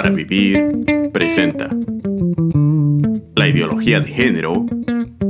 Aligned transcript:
para 0.00 0.14
Vivir 0.14 1.10
presenta 1.12 1.68
La 3.36 3.48
ideología 3.48 4.00
de 4.00 4.10
género 4.10 4.64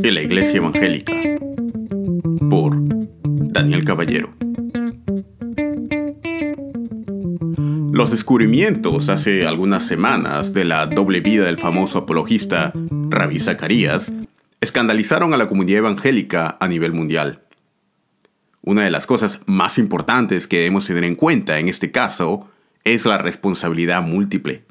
y 0.00 0.12
la 0.12 0.22
Iglesia 0.22 0.58
Evangélica 0.58 1.12
por 2.48 2.76
Daniel 3.52 3.84
Caballero. 3.84 4.30
Los 7.92 8.12
descubrimientos 8.12 9.08
hace 9.08 9.44
algunas 9.44 9.88
semanas 9.88 10.54
de 10.54 10.64
la 10.64 10.86
doble 10.86 11.18
vida 11.18 11.46
del 11.46 11.58
famoso 11.58 11.98
apologista 11.98 12.72
Rabí 13.08 13.40
Zacarías 13.40 14.12
escandalizaron 14.60 15.34
a 15.34 15.36
la 15.36 15.48
comunidad 15.48 15.78
evangélica 15.78 16.58
a 16.60 16.68
nivel 16.68 16.92
mundial. 16.92 17.42
Una 18.62 18.84
de 18.84 18.92
las 18.92 19.08
cosas 19.08 19.40
más 19.46 19.78
importantes 19.78 20.46
que 20.46 20.58
debemos 20.58 20.86
tener 20.86 21.02
en 21.02 21.16
cuenta 21.16 21.58
en 21.58 21.66
este 21.66 21.90
caso 21.90 22.48
es 22.84 23.06
la 23.06 23.18
responsabilidad 23.18 24.02
múltiple. 24.02 24.64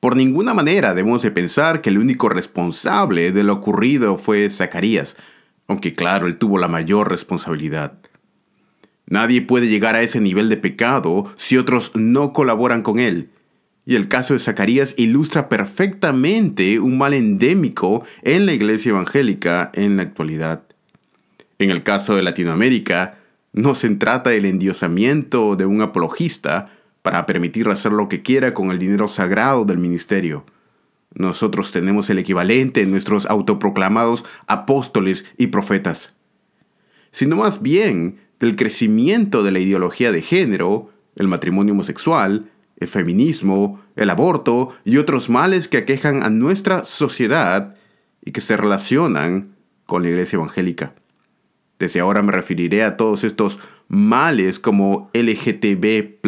Por 0.00 0.16
ninguna 0.16 0.54
manera 0.54 0.94
debemos 0.94 1.20
de 1.20 1.30
pensar 1.30 1.82
que 1.82 1.90
el 1.90 1.98
único 1.98 2.30
responsable 2.30 3.32
de 3.32 3.44
lo 3.44 3.52
ocurrido 3.52 4.16
fue 4.16 4.48
Zacarías, 4.48 5.16
aunque 5.68 5.92
claro, 5.92 6.26
él 6.26 6.38
tuvo 6.38 6.58
la 6.58 6.68
mayor 6.68 7.10
responsabilidad. 7.10 7.98
Nadie 9.06 9.42
puede 9.42 9.68
llegar 9.68 9.96
a 9.96 10.02
ese 10.02 10.20
nivel 10.20 10.48
de 10.48 10.56
pecado 10.56 11.30
si 11.36 11.58
otros 11.58 11.92
no 11.94 12.32
colaboran 12.32 12.82
con 12.82 12.98
él. 12.98 13.28
Y 13.84 13.94
el 13.96 14.08
caso 14.08 14.34
de 14.34 14.40
Zacarías 14.40 14.94
ilustra 14.96 15.48
perfectamente 15.48 16.80
un 16.80 16.96
mal 16.96 17.12
endémico 17.12 18.04
en 18.22 18.46
la 18.46 18.52
iglesia 18.52 18.90
evangélica 18.90 19.70
en 19.74 19.96
la 19.96 20.02
actualidad. 20.02 20.62
En 21.58 21.70
el 21.70 21.82
caso 21.82 22.16
de 22.16 22.22
Latinoamérica, 22.22 23.18
no 23.52 23.74
se 23.74 23.90
trata 23.96 24.30
del 24.30 24.46
endiosamiento 24.46 25.56
de 25.56 25.66
un 25.66 25.82
apologista 25.82 26.70
para 27.02 27.26
permitirle 27.26 27.72
hacer 27.72 27.92
lo 27.92 28.08
que 28.08 28.22
quiera 28.22 28.54
con 28.54 28.70
el 28.70 28.78
dinero 28.78 29.08
sagrado 29.08 29.64
del 29.64 29.78
ministerio. 29.78 30.44
Nosotros 31.14 31.72
tenemos 31.72 32.08
el 32.10 32.18
equivalente 32.18 32.82
en 32.82 32.90
nuestros 32.90 33.26
autoproclamados 33.26 34.24
apóstoles 34.46 35.24
y 35.36 35.48
profetas. 35.48 36.14
Sino 37.10 37.36
más 37.36 37.62
bien 37.62 38.20
del 38.38 38.56
crecimiento 38.56 39.42
de 39.42 39.50
la 39.50 39.58
ideología 39.58 40.12
de 40.12 40.22
género, 40.22 40.90
el 41.16 41.26
matrimonio 41.26 41.74
homosexual, 41.74 42.50
el 42.76 42.88
feminismo, 42.88 43.80
el 43.96 44.10
aborto 44.10 44.70
y 44.84 44.96
otros 44.96 45.28
males 45.28 45.68
que 45.68 45.78
aquejan 45.78 46.22
a 46.22 46.30
nuestra 46.30 46.84
sociedad 46.84 47.76
y 48.24 48.32
que 48.32 48.40
se 48.40 48.56
relacionan 48.56 49.56
con 49.86 50.02
la 50.02 50.08
iglesia 50.08 50.36
evangélica. 50.36 50.94
Desde 51.78 52.00
ahora 52.00 52.22
me 52.22 52.32
referiré 52.32 52.84
a 52.84 52.96
todos 52.96 53.24
estos 53.24 53.58
males 53.88 54.58
como 54.58 55.10
LGTB 55.12 56.20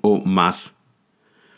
o 0.00 0.24
más. 0.24 0.72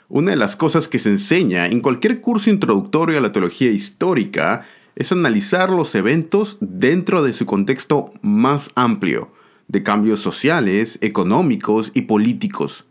Una 0.08 0.32
de 0.32 0.36
las 0.36 0.56
cosas 0.56 0.88
que 0.88 0.98
se 0.98 1.10
enseña 1.10 1.66
en 1.66 1.80
cualquier 1.80 2.20
curso 2.20 2.50
introductorio 2.50 3.18
a 3.18 3.20
la 3.20 3.32
teología 3.32 3.70
histórica 3.70 4.62
es 4.96 5.12
analizar 5.12 5.70
los 5.70 5.94
eventos 5.94 6.58
dentro 6.60 7.22
de 7.22 7.32
su 7.32 7.46
contexto 7.46 8.12
más 8.22 8.70
amplio, 8.74 9.32
de 9.68 9.82
cambios 9.82 10.20
sociales, 10.20 10.98
económicos 11.00 11.90
y 11.94 12.02
políticos. 12.02 12.84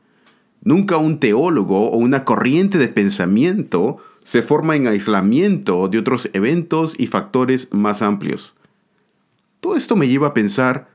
Nunca 0.64 0.98
un 0.98 1.20
teólogo 1.20 1.92
o 1.92 1.98
una 1.98 2.26
corriente 2.26 2.78
de 2.78 2.88
pensamiento 2.88 3.98
se 4.24 4.42
forma 4.42 4.76
en 4.76 4.88
aislamiento 4.88 5.88
de 5.90 6.00
otros 6.00 6.30
eventos 6.34 6.96
y 6.98 7.08
factores 7.08 7.68
más 7.72 8.02
amplios. 8.02 8.54
Todo 9.60 9.76
esto 9.76 9.96
me 9.96 10.08
lleva 10.08 10.30
a 10.30 10.34
pensar, 10.34 10.90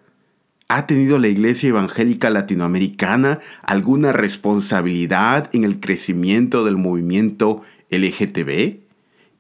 ¿ha 0.69 0.87
tenido 0.87 1.19
la 1.19 1.29
Iglesia 1.29 1.71
Evangélica 1.71 2.29
Latinoamericana 2.29 3.41
alguna 3.63 4.13
responsabilidad 4.13 5.49
en 5.55 5.65
el 5.65 5.81
crecimiento 5.81 6.65
del 6.65 6.77
movimiento 6.77 7.63
LGTB? 7.91 8.81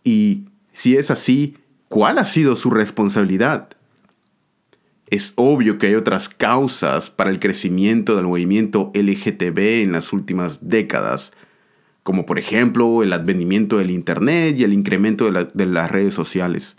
Y 0.05 0.45
si 0.73 0.97
es 0.97 1.11
así, 1.11 1.59
¿cuál 1.89 2.19
ha 2.19 2.25
sido 2.25 2.57
su 2.57 2.71
responsabilidad? 2.71 3.69
Es 5.11 5.35
obvio 5.37 5.79
que 5.79 5.89
hay 5.89 5.95
otras 5.95 6.31
causas 6.31 7.11
para 7.11 7.31
el 7.31 7.41
crecimiento 7.41 8.17
del 8.17 8.27
movimiento 8.27 8.91
LGTB 8.95 9.83
en 9.83 9.93
las 9.93 10.15
últimas 10.15 10.59
décadas, 10.63 11.33
como 12.03 12.25
por 12.25 12.39
ejemplo 12.39 13.03
el 13.03 13.13
advenimiento 13.13 13.77
del 13.77 13.91
Internet 13.91 14.57
y 14.59 14.65
el 14.65 14.73
incremento 14.73 15.31
de, 15.31 15.49
de 15.53 15.67
las 15.67 15.91
redes 15.91 16.15
sociales. 16.15 16.77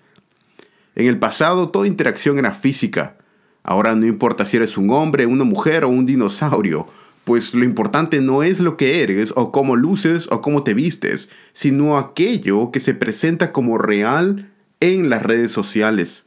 En 0.96 1.06
el 1.06 1.20
pasado 1.20 1.70
toda 1.70 1.88
interacción 1.88 2.40
era 2.40 2.52
física. 2.52 3.19
Ahora 3.64 3.96
no 3.96 4.06
importa 4.06 4.46
si 4.46 4.58
eres 4.58 4.78
un 4.78 4.90
hombre, 4.92 5.26
una 5.26 5.44
mujer 5.44 5.84
o 5.84 5.90
un 5.90 6.06
dinosaurio, 6.06 6.88
pues 7.24 7.54
lo 7.54 7.64
importante 7.64 8.22
no 8.22 8.42
es 8.42 8.60
lo 8.60 8.78
que 8.78 9.04
eres 9.04 9.34
o 9.36 9.52
cómo 9.52 9.76
luces 9.76 10.28
o 10.32 10.42
cómo 10.42 10.64
te 10.64 10.74
vistes, 10.74 11.30
sino 11.54 11.98
aquello 11.98 12.72
que 12.72 12.80
se 12.80 12.94
presenta 12.94 13.52
como 13.52 13.78
real 13.78 14.50
en 14.80 15.10
las 15.10 15.22
redes 15.22 15.52
sociales. 15.52 16.26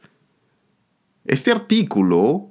Este 1.25 1.51
artículo 1.51 2.49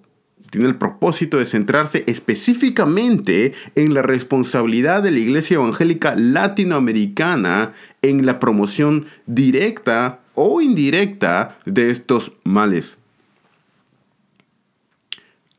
tiene 0.51 0.69
el 0.69 0.77
propósito 0.77 1.39
de 1.39 1.47
centrarse 1.47 2.05
específicamente 2.07 3.55
en 3.75 3.95
la 3.95 4.03
responsabilidad 4.03 5.03
de 5.03 5.11
la 5.11 5.21
Iglesia 5.21 5.55
Evangélica 5.55 6.15
Latinoamericana 6.15 7.73
en 8.03 8.27
la 8.27 8.39
promoción 8.39 9.07
directa 9.27 10.21
o 10.35 10.61
indirecta 10.61 11.59
de 11.65 11.91
estos 11.91 12.33
males. 12.45 12.99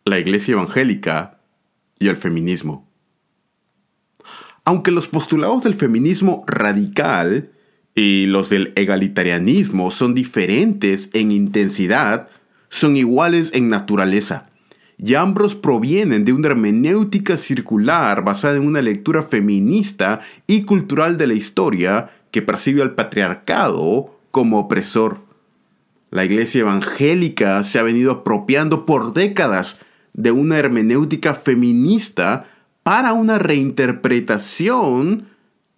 La 0.05 0.19
Iglesia 0.19 0.51
Evangélica 0.51 1.39
y 1.97 2.09
el 2.09 2.17
feminismo. 2.17 2.85
Aunque 4.65 4.91
los 4.91 5.07
postulados 5.07 5.63
del 5.63 5.75
feminismo 5.75 6.43
radical 6.45 7.51
y 7.95 8.25
los 8.25 8.49
del 8.49 8.73
egalitarianismo 8.75 9.91
son 9.91 10.13
diferentes 10.13 11.09
en 11.13 11.31
intensidad, 11.31 12.27
son 12.67 12.97
iguales 12.97 13.51
en 13.53 13.69
naturaleza. 13.69 14.49
Y 14.97 15.15
ambos 15.15 15.55
provienen 15.55 16.25
de 16.25 16.33
una 16.33 16.49
hermenéutica 16.49 17.37
circular 17.37 18.25
basada 18.25 18.57
en 18.57 18.67
una 18.67 18.81
lectura 18.81 19.23
feminista 19.23 20.19
y 20.47 20.63
cultural 20.63 21.17
de 21.17 21.27
la 21.27 21.33
historia 21.33 22.09
que 22.31 22.41
percibe 22.41 22.81
al 22.81 22.95
patriarcado 22.95 24.19
como 24.31 24.59
opresor. 24.59 25.21
La 26.11 26.25
iglesia 26.25 26.61
evangélica 26.61 27.63
se 27.63 27.79
ha 27.79 27.83
venido 27.83 28.11
apropiando 28.11 28.85
por 28.85 29.13
décadas 29.13 29.79
de 30.13 30.31
una 30.31 30.57
hermenéutica 30.57 31.35
feminista 31.35 32.45
para 32.83 33.13
una 33.13 33.39
reinterpretación 33.39 35.27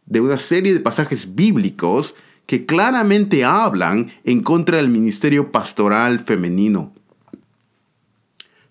de 0.06 0.22
una 0.22 0.38
serie 0.38 0.74
de 0.74 0.80
pasajes 0.80 1.36
bíblicos 1.36 2.16
que 2.46 2.66
claramente 2.66 3.44
hablan 3.44 4.12
en 4.24 4.42
contra 4.42 4.78
del 4.78 4.90
ministerio 4.90 5.52
pastoral 5.52 6.20
femenino. 6.20 6.94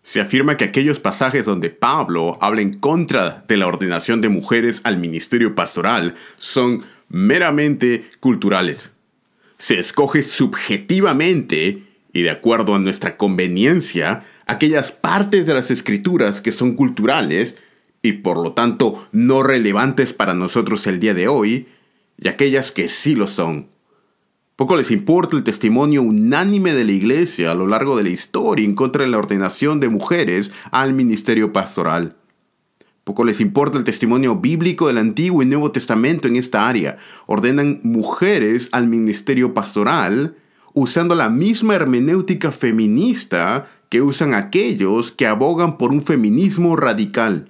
Se 0.02 0.20
afirma 0.20 0.56
que 0.56 0.64
aquellos 0.64 1.00
pasajes 1.00 1.46
donde 1.46 1.70
Pablo 1.70 2.38
habla 2.40 2.60
en 2.60 2.74
contra 2.74 3.44
de 3.48 3.56
la 3.56 3.66
ordenación 3.66 4.20
de 4.20 4.28
mujeres 4.28 4.80
al 4.84 4.98
ministerio 4.98 5.54
pastoral 5.54 6.14
son 6.36 6.84
meramente 7.08 8.10
culturales 8.20 8.94
se 9.58 9.78
escoge 9.78 10.22
subjetivamente 10.22 11.82
y 12.12 12.22
de 12.22 12.30
acuerdo 12.30 12.74
a 12.74 12.78
nuestra 12.78 13.16
conveniencia 13.16 14.24
aquellas 14.46 14.92
partes 14.92 15.46
de 15.46 15.54
las 15.54 15.70
escrituras 15.70 16.40
que 16.40 16.52
son 16.52 16.74
culturales 16.74 17.56
y 18.02 18.12
por 18.12 18.38
lo 18.38 18.52
tanto 18.52 19.06
no 19.12 19.42
relevantes 19.42 20.12
para 20.12 20.34
nosotros 20.34 20.86
el 20.86 21.00
día 21.00 21.14
de 21.14 21.28
hoy, 21.28 21.68
y 22.18 22.28
aquellas 22.28 22.70
que 22.70 22.88
sí 22.88 23.14
lo 23.14 23.26
son. 23.26 23.68
Poco 24.56 24.76
les 24.76 24.90
importa 24.90 25.36
el 25.36 25.42
testimonio 25.42 26.02
unánime 26.02 26.74
de 26.74 26.84
la 26.84 26.92
Iglesia 26.92 27.50
a 27.50 27.54
lo 27.54 27.66
largo 27.66 27.96
de 27.96 28.04
la 28.04 28.10
historia 28.10 28.64
en 28.64 28.76
contra 28.76 29.04
de 29.04 29.10
la 29.10 29.18
ordenación 29.18 29.80
de 29.80 29.88
mujeres 29.88 30.52
al 30.70 30.92
ministerio 30.92 31.52
pastoral. 31.52 32.16
Poco 33.02 33.24
les 33.24 33.40
importa 33.40 33.78
el 33.78 33.84
testimonio 33.84 34.36
bíblico 34.36 34.86
del 34.86 34.98
Antiguo 34.98 35.42
y 35.42 35.46
Nuevo 35.46 35.72
Testamento 35.72 36.28
en 36.28 36.36
esta 36.36 36.68
área. 36.68 36.98
Ordenan 37.26 37.80
mujeres 37.82 38.68
al 38.72 38.86
ministerio 38.86 39.54
pastoral 39.54 40.36
usando 40.74 41.14
la 41.14 41.30
misma 41.30 41.74
hermenéutica 41.74 42.52
feminista 42.52 43.68
que 43.88 44.02
usan 44.02 44.34
aquellos 44.34 45.12
que 45.12 45.26
abogan 45.26 45.78
por 45.78 45.92
un 45.92 46.02
feminismo 46.02 46.76
radical. 46.76 47.48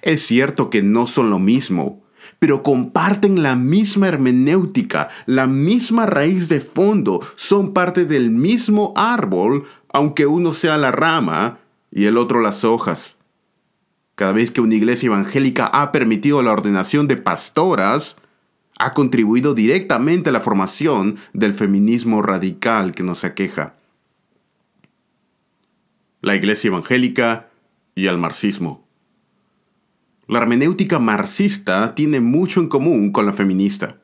Es 0.00 0.22
cierto 0.22 0.70
que 0.70 0.80
no 0.80 1.06
son 1.06 1.28
lo 1.28 1.38
mismo, 1.38 2.02
pero 2.38 2.62
comparten 2.62 3.42
la 3.42 3.56
misma 3.56 4.08
hermenéutica, 4.08 5.10
la 5.26 5.46
misma 5.46 6.06
raíz 6.06 6.48
de 6.48 6.60
fondo, 6.60 7.20
son 7.34 7.74
parte 7.74 8.04
del 8.06 8.30
mismo 8.30 8.92
árbol, 8.96 9.64
aunque 9.92 10.26
uno 10.26 10.54
sea 10.54 10.78
la 10.78 10.92
rama 10.92 11.58
y 11.90 12.06
el 12.06 12.16
otro 12.16 12.40
las 12.40 12.64
hojas. 12.64 13.16
Cada 14.14 14.32
vez 14.32 14.50
que 14.50 14.60
una 14.60 14.74
iglesia 14.74 15.08
evangélica 15.08 15.66
ha 15.66 15.92
permitido 15.92 16.42
la 16.42 16.52
ordenación 16.52 17.08
de 17.08 17.16
pastoras, 17.16 18.16
ha 18.80 18.94
contribuido 18.94 19.54
directamente 19.54 20.30
a 20.30 20.32
la 20.32 20.40
formación 20.40 21.18
del 21.34 21.52
feminismo 21.52 22.22
radical 22.22 22.92
que 22.92 23.02
nos 23.02 23.24
aqueja. 23.24 23.74
La 26.22 26.34
iglesia 26.34 26.68
evangélica 26.68 27.50
y 27.94 28.06
el 28.06 28.16
marxismo. 28.16 28.86
La 30.26 30.38
hermenéutica 30.38 30.98
marxista 30.98 31.94
tiene 31.94 32.20
mucho 32.20 32.60
en 32.60 32.68
común 32.68 33.12
con 33.12 33.26
la 33.26 33.34
feminista. 33.34 33.98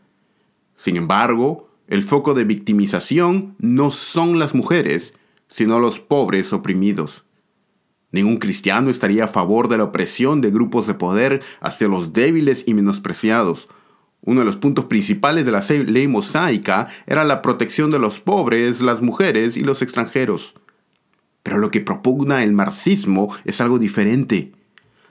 Sin 0.76 0.96
embargo, 0.96 1.70
el 1.88 2.02
foco 2.02 2.34
de 2.34 2.44
victimización 2.44 3.54
no 3.58 3.90
son 3.90 4.38
las 4.38 4.54
mujeres, 4.54 5.14
sino 5.48 5.78
los 5.78 6.00
pobres 6.00 6.52
oprimidos. 6.52 7.24
Ningún 8.12 8.36
cristiano 8.36 8.90
estaría 8.90 9.24
a 9.24 9.28
favor 9.28 9.68
de 9.68 9.78
la 9.78 9.84
opresión 9.84 10.42
de 10.42 10.50
grupos 10.50 10.86
de 10.86 10.94
poder 10.94 11.42
hacia 11.60 11.88
los 11.88 12.12
débiles 12.12 12.64
y 12.66 12.74
menospreciados. 12.74 13.68
Uno 14.22 14.40
de 14.40 14.46
los 14.46 14.56
puntos 14.56 14.86
principales 14.86 15.46
de 15.46 15.52
la 15.52 15.64
ley 15.86 16.08
mosaica 16.08 16.88
era 17.06 17.24
la 17.24 17.42
protección 17.42 17.90
de 17.90 17.98
los 17.98 18.20
pobres, 18.20 18.80
las 18.80 19.02
mujeres 19.02 19.56
y 19.56 19.62
los 19.62 19.82
extranjeros. 19.82 20.54
Pero 21.42 21.58
lo 21.58 21.70
que 21.70 21.80
propugna 21.80 22.42
el 22.42 22.52
marxismo 22.52 23.32
es 23.44 23.60
algo 23.60 23.78
diferente. 23.78 24.52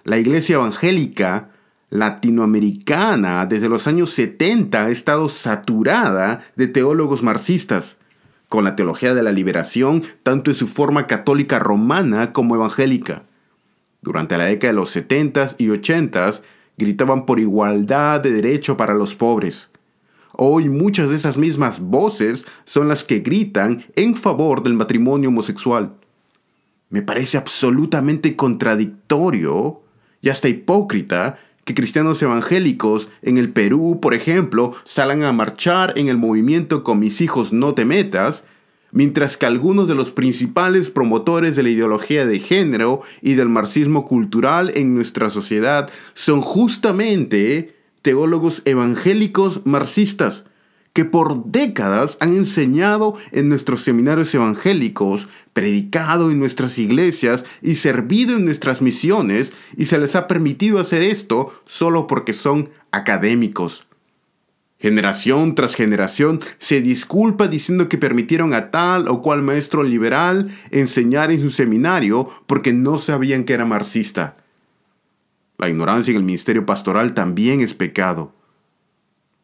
La 0.03 0.17
iglesia 0.17 0.55
evangélica 0.55 1.49
latinoamericana 1.89 3.45
desde 3.45 3.69
los 3.69 3.87
años 3.87 4.11
70 4.11 4.85
ha 4.85 4.89
estado 4.89 5.29
saturada 5.29 6.41
de 6.55 6.67
teólogos 6.67 7.23
marxistas, 7.23 7.97
con 8.49 8.63
la 8.63 8.75
teología 8.75 9.13
de 9.13 9.23
la 9.23 9.31
liberación 9.31 10.03
tanto 10.23 10.51
en 10.51 10.55
su 10.55 10.67
forma 10.67 11.07
católica 11.07 11.59
romana 11.59 12.33
como 12.33 12.55
evangélica. 12.55 13.23
Durante 14.01 14.37
la 14.37 14.45
década 14.45 14.73
de 14.73 14.77
los 14.77 14.95
70s 14.95 15.55
y 15.57 15.67
80s 15.67 16.41
gritaban 16.77 17.25
por 17.25 17.39
igualdad 17.39 18.21
de 18.21 18.31
derecho 18.31 18.77
para 18.77 18.93
los 18.93 19.15
pobres. 19.15 19.69
Hoy 20.33 20.67
muchas 20.67 21.09
de 21.09 21.15
esas 21.15 21.37
mismas 21.37 21.79
voces 21.79 22.45
son 22.65 22.89
las 22.89 23.03
que 23.03 23.19
gritan 23.19 23.85
en 23.95 24.15
favor 24.15 24.63
del 24.63 24.73
matrimonio 24.73 25.29
homosexual. 25.29 25.93
Me 26.89 27.01
parece 27.01 27.37
absolutamente 27.37 28.35
contradictorio 28.35 29.81
y 30.21 30.29
hasta 30.29 30.49
hipócrita 30.49 31.37
que 31.63 31.73
cristianos 31.73 32.21
evangélicos 32.21 33.09
en 33.21 33.37
el 33.37 33.51
Perú, 33.51 33.99
por 34.01 34.13
ejemplo, 34.13 34.73
salgan 34.83 35.23
a 35.23 35.33
marchar 35.33 35.93
en 35.97 36.09
el 36.09 36.17
movimiento 36.17 36.83
con 36.83 36.99
mis 36.99 37.21
hijos 37.21 37.53
no 37.53 37.73
te 37.73 37.85
metas, 37.85 38.43
mientras 38.95 39.37
que 39.37 39.45
algunos 39.45 39.87
de 39.87 39.93
los 39.93 40.09
principales 40.09 40.89
promotores 40.89 41.55
de 41.55 41.63
la 41.63 41.69
ideología 41.69 42.25
de 42.25 42.39
género 42.39 43.01
y 43.21 43.35
del 43.35 43.49
marxismo 43.49 44.07
cultural 44.07 44.71
en 44.73 44.95
nuestra 44.95 45.29
sociedad 45.29 45.91
son 46.15 46.41
justamente 46.41 47.75
teólogos 48.01 48.63
evangélicos 48.65 49.61
marxistas 49.65 50.45
que 50.93 51.03
por 51.03 51.51
décadas 51.51 52.15
han 52.21 52.37
enseñado 52.37 53.17
en 53.33 53.49
nuestros 53.49 53.81
seminarios 53.81 54.33
evangélicos, 54.33 55.27
predicado 55.51 56.31
en 56.31 56.39
nuestras 56.39 56.79
iglesias 56.79 57.43
y 57.61 57.75
servido 57.75 58.37
en 58.37 58.45
nuestras 58.45 58.81
misiones, 58.81 59.51
y 59.75 59.87
se 59.87 59.97
les 59.97 60.15
ha 60.15 60.25
permitido 60.25 60.79
hacer 60.79 61.01
esto 61.01 61.51
solo 61.65 62.07
porque 62.07 62.31
son 62.31 62.69
académicos. 62.91 63.85
Generación 64.85 65.55
tras 65.55 65.73
generación 65.73 66.41
se 66.59 66.79
disculpa 66.79 67.47
diciendo 67.47 67.89
que 67.89 67.97
permitieron 67.97 68.53
a 68.53 68.69
tal 68.69 69.07
o 69.07 69.23
cual 69.23 69.41
maestro 69.41 69.81
liberal 69.81 70.51
enseñar 70.69 71.31
en 71.31 71.41
su 71.41 71.49
seminario 71.49 72.29
porque 72.45 72.71
no 72.71 72.99
sabían 72.99 73.45
que 73.45 73.53
era 73.53 73.65
marxista. 73.65 74.37
La 75.57 75.69
ignorancia 75.69 76.11
en 76.11 76.17
el 76.17 76.23
ministerio 76.23 76.67
pastoral 76.67 77.15
también 77.15 77.61
es 77.61 77.73
pecado. 77.73 78.35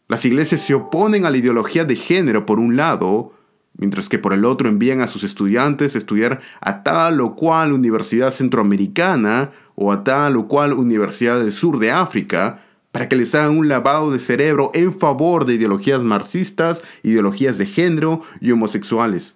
Las 0.08 0.26
iglesias 0.26 0.62
se 0.62 0.76
oponen 0.76 1.26
a 1.26 1.32
la 1.32 1.38
ideología 1.38 1.86
de 1.86 1.96
género 1.96 2.46
por 2.46 2.60
un 2.60 2.76
lado, 2.76 3.34
mientras 3.76 4.10
que 4.10 4.20
por 4.20 4.34
el 4.34 4.46
otro 4.46 4.70
envían 4.70 5.02
a 5.02 5.08
sus 5.08 5.24
estudiantes 5.24 5.96
a 5.96 5.98
estudiar 5.98 6.40
a 6.60 6.84
tal 6.84 7.20
o 7.20 7.36
cual 7.36 7.74
universidad 7.74 8.32
centroamericana 8.32 9.50
o 9.74 9.92
a 9.92 10.04
tal 10.04 10.38
o 10.38 10.48
cual 10.48 10.74
universidad 10.74 11.40
del 11.40 11.52
sur 11.52 11.80
de 11.80 11.90
África 11.90 12.60
para 12.92 13.08
que 13.08 13.16
les 13.16 13.34
hagan 13.36 13.58
un 13.58 13.68
lavado 13.68 14.12
de 14.12 14.20
cerebro 14.20 14.72
en 14.74 14.94
favor 14.94 15.46
de 15.46 15.56
ideologías 15.56 16.04
marxistas, 16.04 16.82
ideologías 17.04 17.58
de 17.58 17.66
género 17.66 18.22
y 18.40 18.52
homosexuales. 18.52 19.36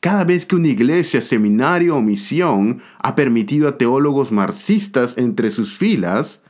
Cada 0.00 0.24
vez 0.24 0.46
que 0.46 0.56
una 0.56 0.68
iglesia, 0.68 1.20
seminario 1.20 1.96
o 1.96 2.02
misión 2.02 2.82
ha 2.98 3.14
permitido 3.14 3.68
a 3.68 3.78
teólogos 3.78 4.32
marxistas 4.32 5.16
entre 5.16 5.50
sus 5.50 5.78
filas, 5.78 6.40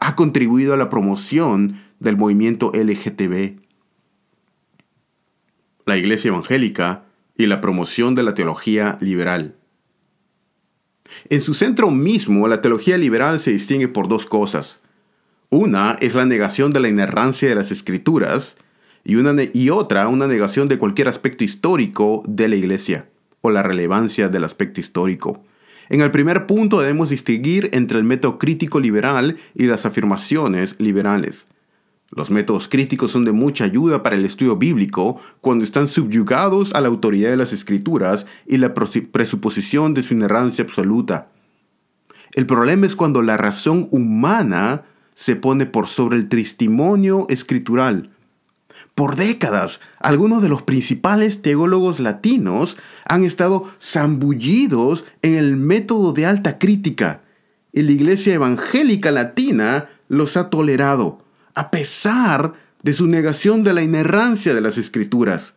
ha 0.00 0.16
contribuido 0.16 0.74
a 0.74 0.76
la 0.76 0.88
promoción 0.88 1.80
del 1.98 2.16
movimiento 2.16 2.72
LGTB, 2.74 3.60
la 5.86 5.96
Iglesia 5.96 6.28
Evangélica 6.28 7.04
y 7.36 7.46
la 7.46 7.60
promoción 7.60 8.14
de 8.14 8.22
la 8.22 8.34
teología 8.34 8.96
liberal. 9.00 9.56
En 11.28 11.42
su 11.42 11.54
centro 11.54 11.90
mismo, 11.90 12.48
la 12.48 12.60
teología 12.60 12.96
liberal 12.96 13.40
se 13.40 13.52
distingue 13.52 13.88
por 13.88 14.08
dos 14.08 14.26
cosas. 14.26 14.79
Una 15.52 15.96
es 16.00 16.14
la 16.14 16.26
negación 16.26 16.70
de 16.70 16.78
la 16.78 16.88
inerrancia 16.88 17.48
de 17.48 17.56
las 17.56 17.72
escrituras 17.72 18.56
y, 19.02 19.70
otra 19.70 20.06
una 20.06 20.28
negación 20.28 20.68
de 20.68 20.78
cualquier 20.78 21.08
aspecto 21.08 21.42
histórico 21.42 22.22
de 22.24 22.48
la 22.48 22.54
Iglesia 22.54 23.06
o 23.40 23.50
la 23.50 23.64
relevancia 23.64 24.28
del 24.28 24.44
aspecto 24.44 24.80
histórico. 24.80 25.42
En 25.88 26.02
el 26.02 26.12
primer 26.12 26.46
punto 26.46 26.78
debemos 26.78 27.10
distinguir 27.10 27.68
entre 27.72 27.98
el 27.98 28.04
método 28.04 28.38
crítico 28.38 28.78
liberal 28.78 29.38
y 29.56 29.64
las 29.64 29.86
afirmaciones 29.86 30.76
liberales. 30.78 31.48
Los 32.12 32.30
métodos 32.30 32.68
críticos 32.68 33.10
son 33.10 33.24
de 33.24 33.32
mucha 33.32 33.64
ayuda 33.64 34.04
para 34.04 34.14
el 34.14 34.24
estudio 34.24 34.54
bíblico 34.54 35.20
cuando 35.40 35.64
están 35.64 35.88
subyugados 35.88 36.74
a 36.74 36.80
la 36.80 36.88
autoridad 36.88 37.30
de 37.30 37.36
las 37.36 37.52
escrituras 37.52 38.24
y 38.46 38.58
la 38.58 38.72
presuposición 38.72 39.94
de 39.94 40.04
su 40.04 40.14
inerrancia 40.14 40.62
absoluta. 40.62 41.26
El 42.34 42.46
problema 42.46 42.86
es 42.86 42.94
cuando 42.94 43.20
la 43.22 43.36
razón 43.36 43.88
humana 43.90 44.84
se 45.20 45.36
pone 45.36 45.66
por 45.66 45.86
sobre 45.86 46.16
el 46.16 46.30
testimonio 46.30 47.26
escritural. 47.28 48.08
Por 48.94 49.16
décadas, 49.16 49.78
algunos 49.98 50.42
de 50.42 50.48
los 50.48 50.62
principales 50.62 51.42
teólogos 51.42 52.00
latinos 52.00 52.78
han 53.06 53.24
estado 53.24 53.68
zambullidos 53.78 55.04
en 55.20 55.34
el 55.34 55.56
método 55.56 56.14
de 56.14 56.24
alta 56.24 56.58
crítica 56.58 57.20
y 57.70 57.82
la 57.82 57.92
Iglesia 57.92 58.32
Evangélica 58.32 59.10
Latina 59.10 59.90
los 60.08 60.38
ha 60.38 60.48
tolerado 60.48 61.22
a 61.54 61.70
pesar 61.70 62.54
de 62.82 62.94
su 62.94 63.06
negación 63.06 63.62
de 63.62 63.74
la 63.74 63.82
inerrancia 63.82 64.54
de 64.54 64.62
las 64.62 64.78
escrituras. 64.78 65.52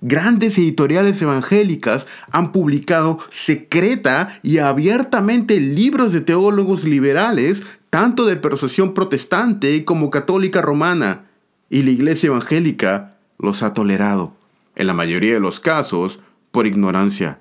Grandes 0.00 0.58
editoriales 0.58 1.20
evangélicas 1.22 2.06
han 2.30 2.52
publicado 2.52 3.18
secreta 3.30 4.38
y 4.44 4.58
abiertamente 4.58 5.58
libros 5.58 6.12
de 6.12 6.20
teólogos 6.20 6.84
liberales, 6.84 7.62
tanto 7.96 8.26
de 8.26 8.36
persuasión 8.36 8.92
protestante 8.92 9.82
como 9.86 10.10
católica 10.10 10.60
romana, 10.60 11.30
y 11.70 11.82
la 11.82 11.92
iglesia 11.92 12.26
evangélica 12.26 13.16
los 13.38 13.62
ha 13.62 13.72
tolerado, 13.72 14.36
en 14.74 14.86
la 14.86 14.92
mayoría 14.92 15.32
de 15.32 15.40
los 15.40 15.60
casos, 15.60 16.20
por 16.50 16.66
ignorancia 16.66 17.40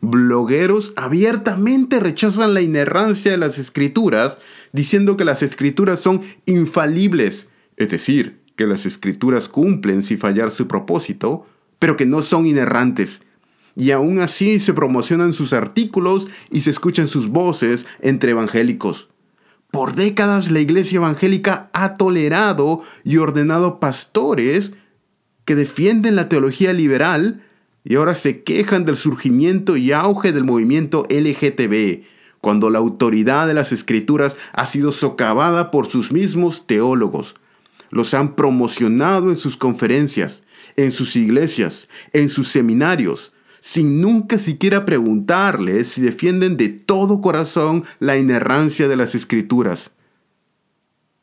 blogueros 0.00 0.92
abiertamente 0.96 2.00
rechazan 2.00 2.54
la 2.54 2.60
inerrancia 2.60 3.30
de 3.30 3.36
las 3.36 3.58
escrituras, 3.58 4.38
diciendo 4.72 5.16
que 5.16 5.24
las 5.24 5.44
escrituras 5.44 6.00
son 6.00 6.22
infalibles, 6.44 7.48
es 7.76 7.90
decir, 7.90 8.40
que 8.56 8.66
las 8.66 8.84
escrituras 8.84 9.48
cumplen 9.48 10.02
sin 10.02 10.18
fallar 10.18 10.50
su 10.50 10.66
propósito, 10.66 11.46
pero 11.78 11.96
que 11.96 12.04
no 12.04 12.22
son 12.22 12.46
inerrantes. 12.46 13.22
Y 13.76 13.92
aún 13.92 14.18
así 14.18 14.58
se 14.58 14.74
promocionan 14.74 15.32
sus 15.32 15.52
artículos 15.52 16.26
y 16.50 16.62
se 16.62 16.70
escuchan 16.70 17.06
sus 17.06 17.28
voces 17.28 17.86
entre 18.00 18.32
evangélicos. 18.32 19.08
Por 19.76 19.94
décadas 19.94 20.50
la 20.50 20.60
iglesia 20.60 20.96
evangélica 20.96 21.68
ha 21.74 21.96
tolerado 21.96 22.80
y 23.04 23.18
ordenado 23.18 23.78
pastores 23.78 24.72
que 25.44 25.54
defienden 25.54 26.16
la 26.16 26.30
teología 26.30 26.72
liberal 26.72 27.42
y 27.84 27.96
ahora 27.96 28.14
se 28.14 28.42
quejan 28.42 28.86
del 28.86 28.96
surgimiento 28.96 29.76
y 29.76 29.92
auge 29.92 30.32
del 30.32 30.44
movimiento 30.44 31.06
LGTB, 31.10 32.04
cuando 32.40 32.70
la 32.70 32.78
autoridad 32.78 33.46
de 33.46 33.52
las 33.52 33.70
escrituras 33.70 34.34
ha 34.54 34.64
sido 34.64 34.92
socavada 34.92 35.70
por 35.70 35.90
sus 35.90 36.10
mismos 36.10 36.66
teólogos. 36.66 37.34
Los 37.90 38.14
han 38.14 38.34
promocionado 38.34 39.28
en 39.28 39.36
sus 39.36 39.58
conferencias, 39.58 40.42
en 40.76 40.90
sus 40.90 41.16
iglesias, 41.16 41.90
en 42.14 42.30
sus 42.30 42.48
seminarios, 42.48 43.34
sin 43.66 44.00
nunca 44.00 44.38
siquiera 44.38 44.84
preguntarles 44.84 45.88
si 45.88 46.00
defienden 46.00 46.56
de 46.56 46.68
todo 46.68 47.20
corazón 47.20 47.82
la 47.98 48.16
inerrancia 48.16 48.86
de 48.86 48.94
las 48.94 49.16
escrituras. 49.16 49.90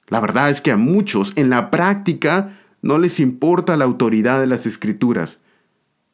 La 0.09 0.19
verdad 0.19 0.49
es 0.49 0.59
que 0.59 0.71
a 0.71 0.75
muchos 0.75 1.31
en 1.37 1.49
la 1.49 1.71
práctica 1.71 2.59
no 2.81 2.97
les 2.97 3.21
importa 3.21 3.77
la 3.77 3.85
autoridad 3.85 4.41
de 4.41 4.47
las 4.47 4.65
escrituras. 4.65 5.39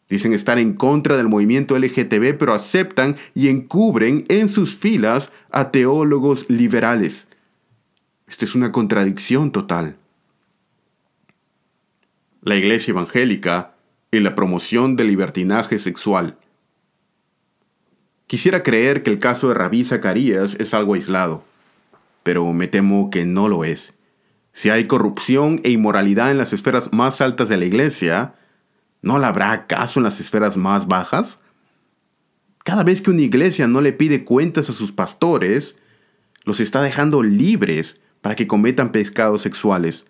Dicen 0.08 0.32
estar 0.32 0.60
en 0.60 0.74
contra 0.74 1.18
del 1.18 1.30
movimiento 1.30 1.76
LGTB, 1.76 2.38
pero 2.38 2.54
aceptan 2.54 3.16
y 3.34 3.48
encubren 3.48 4.26
en 4.28 4.50
sus 4.50 4.76
filas 4.76 5.32
a 5.50 5.72
teólogos 5.72 6.46
liberales. 6.48 7.28
Esta 8.28 8.46
es 8.46 8.54
una 8.54 8.72
contradicción 8.72 9.52
total. 9.52 9.96
La 12.44 12.56
Iglesia 12.56 12.92
Evangélica 12.92 13.74
y 14.12 14.20
la 14.20 14.36
promoción 14.36 14.96
del 14.96 15.08
libertinaje 15.08 15.78
sexual. 15.78 16.38
Quisiera 18.28 18.64
creer 18.64 19.04
que 19.04 19.10
el 19.10 19.20
caso 19.20 19.48
de 19.48 19.56
Rabí 19.56 19.84
Zacarías 19.84 20.56
es 20.60 20.74
algo 20.74 20.94
aislado. 20.94 21.44
pero 22.22 22.52
me 22.54 22.68
temo 22.68 23.10
que 23.10 23.26
no 23.26 23.48
lo 23.48 23.64
es. 23.64 23.94
Si 24.52 24.70
hay 24.70 24.86
corrupción 24.86 25.62
e 25.64 25.72
inmoralidad 25.72 26.30
en 26.30 26.38
las 26.38 26.54
esferas 26.54 26.94
más 26.94 27.22
altas 27.22 27.50
de 27.50 27.58
la 27.58 27.66
iglesia, 27.66 28.36
¿no 29.02 29.18
la 29.18 29.30
habrá 29.30 29.52
acaso 29.52 30.00
en 30.00 30.04
las 30.04 30.20
esferas 30.20 30.58
más 30.58 30.88
bajas? 30.88 31.40
Cada 32.64 32.84
vez 32.84 33.02
que 33.02 33.10
una 33.10 33.22
iglesia 33.22 33.68
no 33.68 33.82
le 33.82 33.94
pide 33.94 34.26
cuentas 34.26 34.70
a 34.70 34.74
sus 34.74 34.92
pastores, 34.92 35.76
los 36.44 36.60
está 36.60 36.82
dejando 36.82 37.24
libres 37.24 38.02
para 38.22 38.36
que 38.36 38.48
cometan 38.48 38.92
pecados 38.92 39.42
sexuales. 39.42 40.06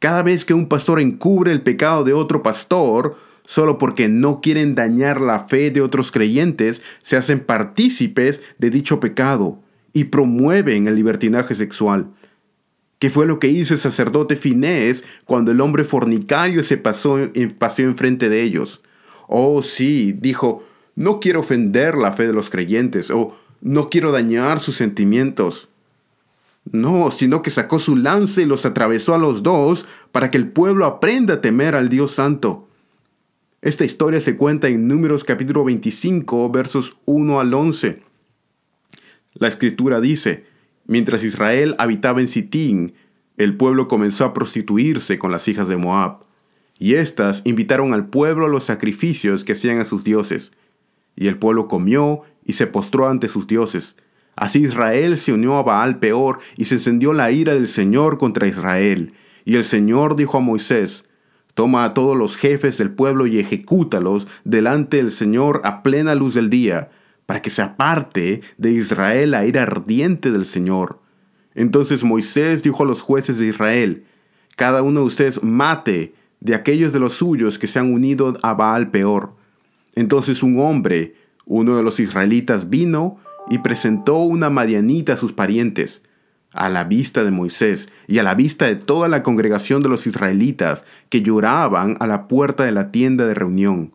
Cada 0.00 0.22
vez 0.22 0.44
que 0.44 0.54
un 0.54 0.68
pastor 0.68 1.00
encubre 1.00 1.52
el 1.52 1.62
pecado 1.62 2.04
de 2.04 2.12
otro 2.12 2.42
pastor, 2.42 3.16
solo 3.46 3.78
porque 3.78 4.08
no 4.08 4.40
quieren 4.40 4.74
dañar 4.74 5.20
la 5.20 5.40
fe 5.40 5.70
de 5.70 5.80
otros 5.80 6.12
creyentes, 6.12 6.82
se 7.02 7.16
hacen 7.16 7.40
partícipes 7.40 8.42
de 8.58 8.70
dicho 8.70 9.00
pecado 9.00 9.60
y 9.92 10.04
promueven 10.04 10.88
el 10.88 10.96
libertinaje 10.96 11.54
sexual. 11.54 12.08
¿Qué 12.98 13.10
fue 13.10 13.26
lo 13.26 13.38
que 13.38 13.48
hizo 13.48 13.74
el 13.74 13.80
sacerdote 13.80 14.36
Finés 14.36 15.04
cuando 15.24 15.52
el 15.52 15.60
hombre 15.60 15.84
fornicario 15.84 16.62
se 16.62 16.78
pasó, 16.78 17.18
paseó 17.58 17.86
enfrente 17.86 18.28
de 18.28 18.42
ellos? 18.42 18.80
Oh, 19.28 19.62
sí, 19.62 20.12
dijo, 20.12 20.64
no 20.94 21.20
quiero 21.20 21.40
ofender 21.40 21.96
la 21.96 22.12
fe 22.12 22.26
de 22.26 22.32
los 22.32 22.50
creyentes 22.50 23.10
o 23.10 23.36
no 23.60 23.90
quiero 23.90 24.12
dañar 24.12 24.60
sus 24.60 24.76
sentimientos. 24.76 25.68
No, 26.70 27.10
sino 27.10 27.42
que 27.42 27.50
sacó 27.50 27.78
su 27.78 27.96
lance 27.96 28.42
y 28.42 28.46
los 28.46 28.64
atravesó 28.64 29.14
a 29.14 29.18
los 29.18 29.42
dos 29.42 29.86
para 30.12 30.30
que 30.30 30.38
el 30.38 30.48
pueblo 30.48 30.86
aprenda 30.86 31.34
a 31.34 31.40
temer 31.40 31.74
al 31.74 31.88
Dios 31.88 32.12
Santo. 32.12 32.68
Esta 33.64 33.86
historia 33.86 34.20
se 34.20 34.36
cuenta 34.36 34.68
en 34.68 34.88
Números 34.88 35.24
capítulo 35.24 35.64
25, 35.64 36.50
versos 36.50 36.98
1 37.06 37.40
al 37.40 37.54
11. 37.54 38.02
La 39.32 39.48
escritura 39.48 40.02
dice, 40.02 40.44
mientras 40.86 41.24
Israel 41.24 41.74
habitaba 41.78 42.20
en 42.20 42.28
Sitín, 42.28 42.92
el 43.38 43.56
pueblo 43.56 43.88
comenzó 43.88 44.26
a 44.26 44.34
prostituirse 44.34 45.18
con 45.18 45.30
las 45.30 45.48
hijas 45.48 45.66
de 45.66 45.78
Moab, 45.78 46.24
y 46.78 46.96
éstas 46.96 47.40
invitaron 47.46 47.94
al 47.94 48.10
pueblo 48.10 48.44
a 48.44 48.48
los 48.50 48.64
sacrificios 48.64 49.44
que 49.44 49.52
hacían 49.52 49.78
a 49.78 49.86
sus 49.86 50.04
dioses. 50.04 50.52
Y 51.16 51.28
el 51.28 51.38
pueblo 51.38 51.66
comió 51.66 52.20
y 52.44 52.52
se 52.52 52.66
postró 52.66 53.08
ante 53.08 53.28
sus 53.28 53.46
dioses. 53.46 53.96
Así 54.36 54.58
Israel 54.58 55.16
se 55.16 55.32
unió 55.32 55.56
a 55.56 55.62
Baal 55.62 56.00
peor 56.00 56.40
y 56.58 56.66
se 56.66 56.74
encendió 56.74 57.14
la 57.14 57.30
ira 57.30 57.54
del 57.54 57.68
Señor 57.68 58.18
contra 58.18 58.46
Israel. 58.46 59.14
Y 59.46 59.54
el 59.54 59.64
Señor 59.64 60.16
dijo 60.16 60.36
a 60.36 60.40
Moisés, 60.40 61.06
Toma 61.54 61.84
a 61.84 61.94
todos 61.94 62.16
los 62.16 62.36
jefes 62.36 62.78
del 62.78 62.90
pueblo 62.90 63.26
y 63.26 63.38
ejecútalos 63.38 64.26
delante 64.44 64.98
del 64.98 65.12
Señor 65.12 65.60
a 65.64 65.82
plena 65.82 66.14
luz 66.14 66.34
del 66.34 66.50
día, 66.50 66.90
para 67.26 67.40
que 67.40 67.50
se 67.50 67.62
aparte 67.62 68.42
de 68.58 68.72
Israel 68.72 69.30
la 69.30 69.46
ira 69.46 69.62
ardiente 69.62 70.30
del 70.30 70.46
Señor. 70.46 71.00
Entonces 71.54 72.02
Moisés 72.02 72.62
dijo 72.62 72.82
a 72.82 72.86
los 72.86 73.00
jueces 73.00 73.38
de 73.38 73.46
Israel, 73.46 74.04
Cada 74.56 74.82
uno 74.82 75.00
de 75.00 75.06
ustedes 75.06 75.42
mate 75.42 76.14
de 76.40 76.54
aquellos 76.54 76.92
de 76.92 77.00
los 77.00 77.14
suyos 77.14 77.58
que 77.58 77.68
se 77.68 77.78
han 77.78 77.92
unido 77.92 78.36
a 78.42 78.54
Baal 78.54 78.90
peor. 78.90 79.34
Entonces 79.94 80.42
un 80.42 80.58
hombre, 80.58 81.14
uno 81.46 81.76
de 81.76 81.82
los 81.82 82.00
israelitas, 82.00 82.68
vino 82.68 83.18
y 83.48 83.58
presentó 83.58 84.18
una 84.18 84.50
madianita 84.50 85.12
a 85.12 85.16
sus 85.16 85.32
parientes, 85.32 86.02
a 86.54 86.68
la 86.68 86.84
vista 86.84 87.24
de 87.24 87.30
Moisés 87.30 87.88
y 88.06 88.18
a 88.18 88.22
la 88.22 88.34
vista 88.34 88.66
de 88.66 88.76
toda 88.76 89.08
la 89.08 89.22
congregación 89.22 89.82
de 89.82 89.88
los 89.88 90.06
israelitas 90.06 90.84
que 91.08 91.22
lloraban 91.22 91.96
a 92.00 92.06
la 92.06 92.28
puerta 92.28 92.64
de 92.64 92.72
la 92.72 92.90
tienda 92.90 93.26
de 93.26 93.34
reunión. 93.34 93.92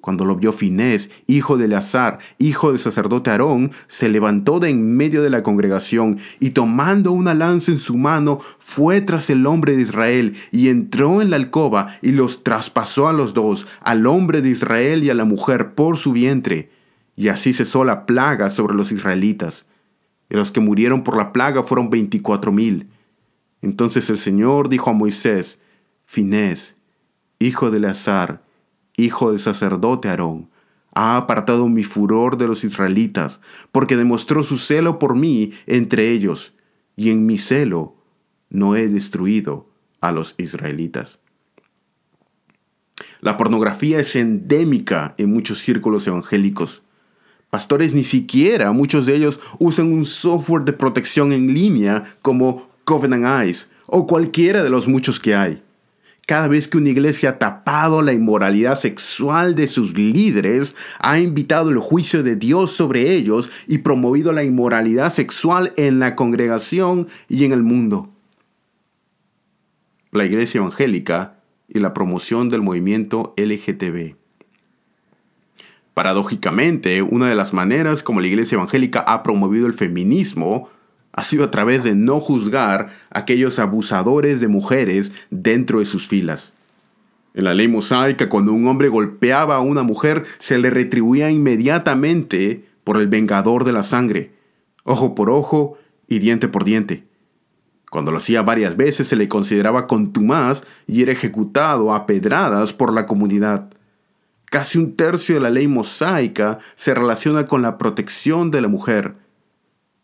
Cuando 0.00 0.24
lo 0.24 0.34
vio 0.34 0.52
Finés, 0.52 1.10
hijo 1.28 1.56
de 1.56 1.66
Eleazar, 1.66 2.18
hijo 2.38 2.70
del 2.70 2.80
sacerdote 2.80 3.30
Aarón, 3.30 3.70
se 3.86 4.08
levantó 4.08 4.58
de 4.58 4.68
en 4.68 4.96
medio 4.96 5.22
de 5.22 5.30
la 5.30 5.44
congregación 5.44 6.18
y 6.40 6.50
tomando 6.50 7.12
una 7.12 7.34
lanza 7.34 7.70
en 7.70 7.78
su 7.78 7.96
mano, 7.96 8.40
fue 8.58 9.00
tras 9.00 9.30
el 9.30 9.46
hombre 9.46 9.76
de 9.76 9.82
Israel 9.82 10.34
y 10.50 10.70
entró 10.70 11.22
en 11.22 11.30
la 11.30 11.36
alcoba 11.36 11.98
y 12.02 12.12
los 12.12 12.42
traspasó 12.42 13.06
a 13.06 13.12
los 13.12 13.32
dos, 13.32 13.68
al 13.80 14.06
hombre 14.06 14.42
de 14.42 14.48
Israel 14.50 15.04
y 15.04 15.10
a 15.10 15.14
la 15.14 15.24
mujer 15.24 15.74
por 15.74 15.96
su 15.96 16.12
vientre 16.12 16.70
y 17.16 17.28
así 17.28 17.52
cesó 17.52 17.84
la 17.84 18.06
plaga 18.06 18.50
sobre 18.50 18.74
los 18.74 18.92
israelitas. 18.92 19.66
Y 20.32 20.36
los 20.36 20.50
que 20.50 20.60
murieron 20.60 21.04
por 21.04 21.18
la 21.18 21.30
plaga 21.30 21.62
fueron 21.62 21.90
veinticuatro 21.90 22.52
mil. 22.52 22.88
Entonces 23.60 24.08
el 24.08 24.16
Señor 24.16 24.70
dijo 24.70 24.88
a 24.88 24.94
Moisés, 24.94 25.58
Finés, 26.06 26.74
hijo 27.38 27.70
de 27.70 27.76
Eleazar, 27.76 28.42
hijo 28.96 29.30
del 29.30 29.40
sacerdote 29.40 30.08
Aarón, 30.08 30.48
ha 30.94 31.18
apartado 31.18 31.68
mi 31.68 31.84
furor 31.84 32.38
de 32.38 32.46
los 32.46 32.64
israelitas, 32.64 33.40
porque 33.72 33.94
demostró 33.94 34.42
su 34.42 34.56
celo 34.56 34.98
por 34.98 35.16
mí 35.16 35.52
entre 35.66 36.10
ellos, 36.12 36.54
y 36.96 37.10
en 37.10 37.26
mi 37.26 37.36
celo 37.36 37.94
no 38.48 38.74
he 38.74 38.88
destruido 38.88 39.68
a 40.00 40.12
los 40.12 40.34
israelitas. 40.38 41.18
La 43.20 43.36
pornografía 43.36 44.00
es 44.00 44.16
endémica 44.16 45.14
en 45.18 45.30
muchos 45.30 45.58
círculos 45.58 46.06
evangélicos. 46.06 46.81
Pastores 47.52 47.92
ni 47.92 48.02
siquiera, 48.02 48.72
muchos 48.72 49.04
de 49.04 49.14
ellos 49.14 49.38
usan 49.58 49.92
un 49.92 50.06
software 50.06 50.64
de 50.64 50.72
protección 50.72 51.34
en 51.34 51.52
línea 51.52 52.02
como 52.22 52.70
Covenant 52.84 53.26
Eyes 53.26 53.68
o 53.84 54.06
cualquiera 54.06 54.62
de 54.62 54.70
los 54.70 54.88
muchos 54.88 55.20
que 55.20 55.34
hay. 55.34 55.62
Cada 56.26 56.48
vez 56.48 56.66
que 56.66 56.78
una 56.78 56.88
iglesia 56.88 57.28
ha 57.28 57.38
tapado 57.38 58.00
la 58.00 58.14
inmoralidad 58.14 58.80
sexual 58.80 59.54
de 59.54 59.66
sus 59.66 59.92
líderes, 59.94 60.74
ha 60.98 61.18
invitado 61.18 61.68
el 61.68 61.76
juicio 61.76 62.22
de 62.22 62.36
Dios 62.36 62.72
sobre 62.72 63.14
ellos 63.14 63.50
y 63.66 63.78
promovido 63.78 64.32
la 64.32 64.44
inmoralidad 64.44 65.12
sexual 65.12 65.74
en 65.76 65.98
la 65.98 66.16
congregación 66.16 67.06
y 67.28 67.44
en 67.44 67.52
el 67.52 67.62
mundo. 67.62 68.08
La 70.10 70.24
iglesia 70.24 70.60
evangélica 70.60 71.36
y 71.68 71.80
la 71.80 71.92
promoción 71.92 72.48
del 72.48 72.62
movimiento 72.62 73.34
LGTB. 73.36 74.21
Paradójicamente, 75.94 77.02
una 77.02 77.28
de 77.28 77.34
las 77.34 77.52
maneras 77.52 78.02
como 78.02 78.20
la 78.20 78.26
Iglesia 78.26 78.56
Evangélica 78.56 79.00
ha 79.00 79.22
promovido 79.22 79.66
el 79.66 79.74
feminismo 79.74 80.70
ha 81.12 81.22
sido 81.22 81.44
a 81.44 81.50
través 81.50 81.84
de 81.84 81.94
no 81.94 82.20
juzgar 82.20 82.90
a 83.10 83.20
aquellos 83.20 83.58
abusadores 83.58 84.40
de 84.40 84.48
mujeres 84.48 85.12
dentro 85.30 85.78
de 85.78 85.84
sus 85.84 86.08
filas. 86.08 86.52
En 87.34 87.44
la 87.44 87.54
ley 87.54 87.68
mosaica, 87.68 88.28
cuando 88.28 88.52
un 88.52 88.66
hombre 88.66 88.88
golpeaba 88.88 89.56
a 89.56 89.60
una 89.60 89.82
mujer, 89.82 90.24
se 90.38 90.58
le 90.58 90.70
retribuía 90.70 91.30
inmediatamente 91.30 92.64
por 92.84 92.96
el 92.96 93.08
vengador 93.08 93.64
de 93.64 93.72
la 93.72 93.82
sangre, 93.82 94.32
ojo 94.84 95.14
por 95.14 95.30
ojo 95.30 95.78
y 96.08 96.18
diente 96.18 96.48
por 96.48 96.64
diente. 96.64 97.04
Cuando 97.90 98.10
lo 98.10 98.18
hacía 98.18 98.42
varias 98.42 98.76
veces 98.76 99.06
se 99.06 99.16
le 99.16 99.28
consideraba 99.28 99.86
contumaz 99.86 100.62
y 100.86 101.02
era 101.02 101.12
ejecutado 101.12 101.94
a 101.94 102.06
pedradas 102.06 102.72
por 102.72 102.92
la 102.92 103.06
comunidad. 103.06 103.68
Casi 104.52 104.76
un 104.76 104.96
tercio 104.96 105.36
de 105.36 105.40
la 105.40 105.48
ley 105.48 105.66
mosaica 105.66 106.58
se 106.74 106.92
relaciona 106.92 107.46
con 107.46 107.62
la 107.62 107.78
protección 107.78 108.50
de 108.50 108.60
la 108.60 108.68
mujer. 108.68 109.14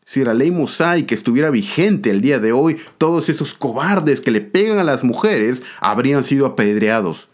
Si 0.06 0.24
la 0.24 0.32
ley 0.32 0.50
mosaica 0.50 1.14
estuviera 1.14 1.50
vigente 1.50 2.08
el 2.08 2.22
día 2.22 2.38
de 2.38 2.52
hoy, 2.52 2.78
todos 2.96 3.28
esos 3.28 3.52
cobardes 3.52 4.22
que 4.22 4.30
le 4.30 4.40
pegan 4.40 4.78
a 4.78 4.84
las 4.84 5.04
mujeres 5.04 5.62
habrían 5.82 6.24
sido 6.24 6.46
apedreados. 6.46 7.28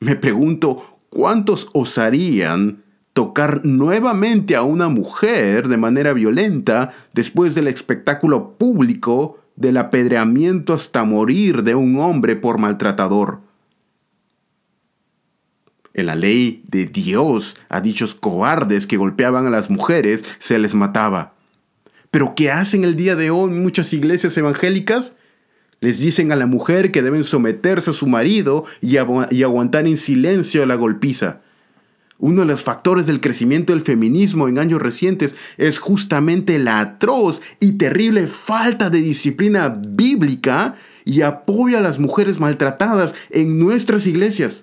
Me 0.00 0.16
pregunto, 0.16 0.98
¿cuántos 1.10 1.68
osarían 1.72 2.82
tocar 3.12 3.64
nuevamente 3.64 4.56
a 4.56 4.62
una 4.62 4.88
mujer 4.88 5.68
de 5.68 5.76
manera 5.76 6.12
violenta 6.12 6.90
después 7.14 7.54
del 7.54 7.68
espectáculo 7.68 8.58
público 8.58 9.38
del 9.54 9.76
apedreamiento 9.76 10.74
hasta 10.74 11.04
morir 11.04 11.62
de 11.62 11.76
un 11.76 12.00
hombre 12.00 12.34
por 12.34 12.58
maltratador? 12.58 13.45
En 15.96 16.04
la 16.04 16.14
ley 16.14 16.62
de 16.68 16.84
Dios 16.84 17.56
a 17.70 17.80
dichos 17.80 18.14
cobardes 18.14 18.86
que 18.86 18.98
golpeaban 18.98 19.46
a 19.46 19.50
las 19.50 19.70
mujeres 19.70 20.26
se 20.38 20.58
les 20.58 20.74
mataba. 20.74 21.32
Pero 22.10 22.34
¿qué 22.36 22.50
hacen 22.50 22.84
el 22.84 22.96
día 22.96 23.16
de 23.16 23.30
hoy 23.30 23.50
muchas 23.52 23.94
iglesias 23.94 24.36
evangélicas? 24.36 25.14
Les 25.80 25.98
dicen 26.00 26.32
a 26.32 26.36
la 26.36 26.44
mujer 26.44 26.92
que 26.92 27.00
deben 27.00 27.24
someterse 27.24 27.92
a 27.92 27.94
su 27.94 28.06
marido 28.08 28.66
y, 28.82 28.96
y 29.30 29.42
aguantar 29.42 29.86
en 29.86 29.96
silencio 29.96 30.66
la 30.66 30.74
golpiza. 30.74 31.40
Uno 32.18 32.42
de 32.42 32.46
los 32.46 32.62
factores 32.62 33.06
del 33.06 33.22
crecimiento 33.22 33.72
del 33.72 33.80
feminismo 33.80 34.48
en 34.48 34.58
años 34.58 34.82
recientes 34.82 35.34
es 35.56 35.78
justamente 35.78 36.58
la 36.58 36.78
atroz 36.80 37.40
y 37.58 37.72
terrible 37.72 38.26
falta 38.26 38.90
de 38.90 39.00
disciplina 39.00 39.70
bíblica 39.70 40.74
y 41.06 41.22
apoyo 41.22 41.78
a 41.78 41.82
las 41.82 41.98
mujeres 41.98 42.38
maltratadas 42.38 43.14
en 43.30 43.58
nuestras 43.58 44.06
iglesias. 44.06 44.62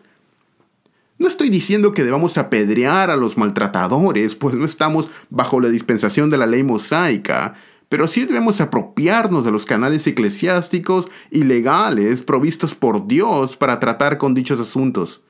No 1.23 1.29
estoy 1.29 1.49
diciendo 1.49 1.93
que 1.93 2.03
debamos 2.03 2.37
apedrear 2.37 3.09
a 3.09 3.15
los 3.15 3.37
maltratadores, 3.37 4.35
pues 4.35 4.55
no 4.55 4.65
estamos 4.65 5.07
bajo 5.29 5.61
la 5.61 5.69
dispensación 5.69 6.29
de 6.29 6.35
la 6.35 6.45
ley 6.45 6.63
mosaica, 6.63 7.53
pero 7.87 8.09
sí 8.09 8.25
debemos 8.25 8.59
apropiarnos 8.59 9.45
de 9.45 9.51
los 9.51 9.65
canales 9.65 10.05
eclesiásticos 10.05 11.07
y 11.31 11.45
legales 11.45 12.23
provistos 12.23 12.75
por 12.75 13.07
Dios 13.07 13.55
para 13.55 13.79
tratar 13.79 14.17
con 14.17 14.33
dichos 14.33 14.59
asuntos. 14.59 15.21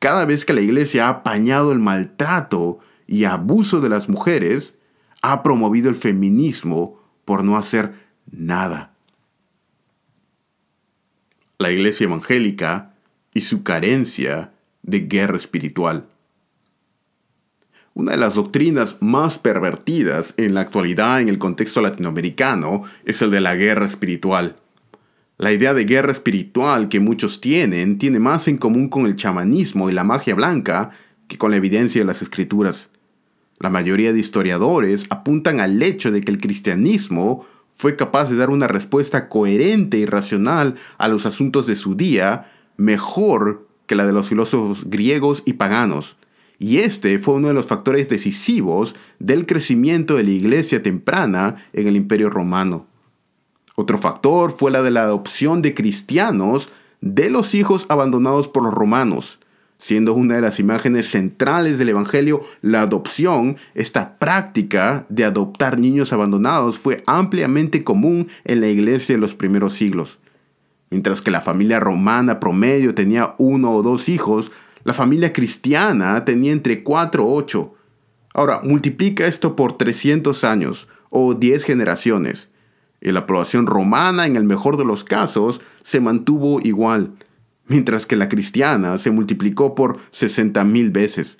Cada 0.00 0.24
vez 0.24 0.44
que 0.44 0.52
la 0.52 0.62
iglesia 0.62 1.06
ha 1.06 1.10
apañado 1.10 1.70
el 1.70 1.78
maltrato 1.78 2.80
y 3.06 3.22
abuso 3.22 3.80
de 3.80 3.90
las 3.90 4.08
mujeres, 4.08 4.76
ha 5.22 5.44
promovido 5.44 5.90
el 5.90 5.94
feminismo 5.94 6.98
por 7.24 7.44
no 7.44 7.56
hacer 7.56 7.94
nada. 8.32 8.94
La 11.58 11.70
iglesia 11.70 12.06
evangélica 12.06 12.96
y 13.32 13.42
su 13.42 13.62
carencia 13.62 14.53
de 14.84 15.00
guerra 15.00 15.36
espiritual. 15.36 16.06
Una 17.94 18.12
de 18.12 18.18
las 18.18 18.34
doctrinas 18.34 18.96
más 19.00 19.38
pervertidas 19.38 20.34
en 20.36 20.54
la 20.54 20.62
actualidad 20.62 21.20
en 21.20 21.28
el 21.28 21.38
contexto 21.38 21.80
latinoamericano 21.80 22.82
es 23.04 23.22
el 23.22 23.30
de 23.30 23.40
la 23.40 23.54
guerra 23.54 23.86
espiritual. 23.86 24.56
La 25.38 25.52
idea 25.52 25.74
de 25.74 25.84
guerra 25.84 26.12
espiritual 26.12 26.88
que 26.88 27.00
muchos 27.00 27.40
tienen 27.40 27.98
tiene 27.98 28.18
más 28.18 28.46
en 28.46 28.58
común 28.58 28.88
con 28.88 29.06
el 29.06 29.16
chamanismo 29.16 29.90
y 29.90 29.92
la 29.92 30.04
magia 30.04 30.34
blanca 30.34 30.90
que 31.28 31.38
con 31.38 31.50
la 31.50 31.56
evidencia 31.56 32.00
de 32.00 32.06
las 32.06 32.22
escrituras. 32.22 32.90
La 33.60 33.70
mayoría 33.70 34.12
de 34.12 34.20
historiadores 34.20 35.06
apuntan 35.10 35.60
al 35.60 35.80
hecho 35.82 36.10
de 36.10 36.20
que 36.20 36.32
el 36.32 36.40
cristianismo 36.40 37.46
fue 37.72 37.96
capaz 37.96 38.30
de 38.30 38.36
dar 38.36 38.50
una 38.50 38.66
respuesta 38.66 39.28
coherente 39.28 39.98
y 39.98 40.06
racional 40.06 40.74
a 40.98 41.08
los 41.08 41.26
asuntos 41.26 41.66
de 41.66 41.74
su 41.74 41.94
día 41.94 42.50
mejor 42.76 43.68
que 43.86 43.94
la 43.94 44.06
de 44.06 44.12
los 44.12 44.28
filósofos 44.28 44.88
griegos 44.88 45.42
y 45.44 45.54
paganos. 45.54 46.16
Y 46.58 46.78
este 46.78 47.18
fue 47.18 47.34
uno 47.34 47.48
de 47.48 47.54
los 47.54 47.66
factores 47.66 48.08
decisivos 48.08 48.94
del 49.18 49.46
crecimiento 49.46 50.16
de 50.16 50.24
la 50.24 50.30
iglesia 50.30 50.82
temprana 50.82 51.56
en 51.72 51.88
el 51.88 51.96
imperio 51.96 52.30
romano. 52.30 52.86
Otro 53.76 53.98
factor 53.98 54.52
fue 54.52 54.70
la 54.70 54.82
de 54.82 54.92
la 54.92 55.02
adopción 55.02 55.60
de 55.62 55.74
cristianos 55.74 56.68
de 57.00 57.28
los 57.28 57.54
hijos 57.54 57.86
abandonados 57.88 58.46
por 58.48 58.62
los 58.62 58.72
romanos, 58.72 59.40
siendo 59.78 60.14
una 60.14 60.36
de 60.36 60.40
las 60.40 60.60
imágenes 60.60 61.10
centrales 61.10 61.78
del 61.78 61.90
Evangelio 61.90 62.40
la 62.62 62.82
adopción, 62.82 63.56
esta 63.74 64.16
práctica 64.18 65.04
de 65.08 65.24
adoptar 65.24 65.78
niños 65.78 66.12
abandonados 66.12 66.78
fue 66.78 67.02
ampliamente 67.06 67.84
común 67.84 68.28
en 68.44 68.60
la 68.60 68.68
iglesia 68.68 69.16
de 69.16 69.20
los 69.20 69.34
primeros 69.34 69.74
siglos. 69.74 70.20
Mientras 70.90 71.22
que 71.22 71.30
la 71.30 71.40
familia 71.40 71.80
romana 71.80 72.40
promedio 72.40 72.94
tenía 72.94 73.34
uno 73.38 73.74
o 73.74 73.82
dos 73.82 74.08
hijos, 74.08 74.52
la 74.84 74.94
familia 74.94 75.32
cristiana 75.32 76.24
tenía 76.24 76.52
entre 76.52 76.82
cuatro 76.82 77.24
o 77.24 77.34
ocho. 77.34 77.74
Ahora, 78.32 78.60
multiplica 78.62 79.26
esto 79.26 79.56
por 79.56 79.78
300 79.78 80.44
años 80.44 80.88
o 81.10 81.34
10 81.34 81.64
generaciones 81.64 82.50
y 83.04 83.12
la 83.12 83.26
población 83.26 83.66
romana, 83.66 84.26
en 84.26 84.34
el 84.34 84.44
mejor 84.44 84.78
de 84.78 84.84
los 84.86 85.04
casos, 85.04 85.60
se 85.82 86.00
mantuvo 86.00 86.60
igual, 86.62 87.12
mientras 87.66 88.06
que 88.06 88.16
la 88.16 88.30
cristiana 88.30 88.96
se 88.96 89.10
multiplicó 89.10 89.74
por 89.74 89.98
60 90.10 90.64
mil 90.64 90.90
veces. 90.90 91.38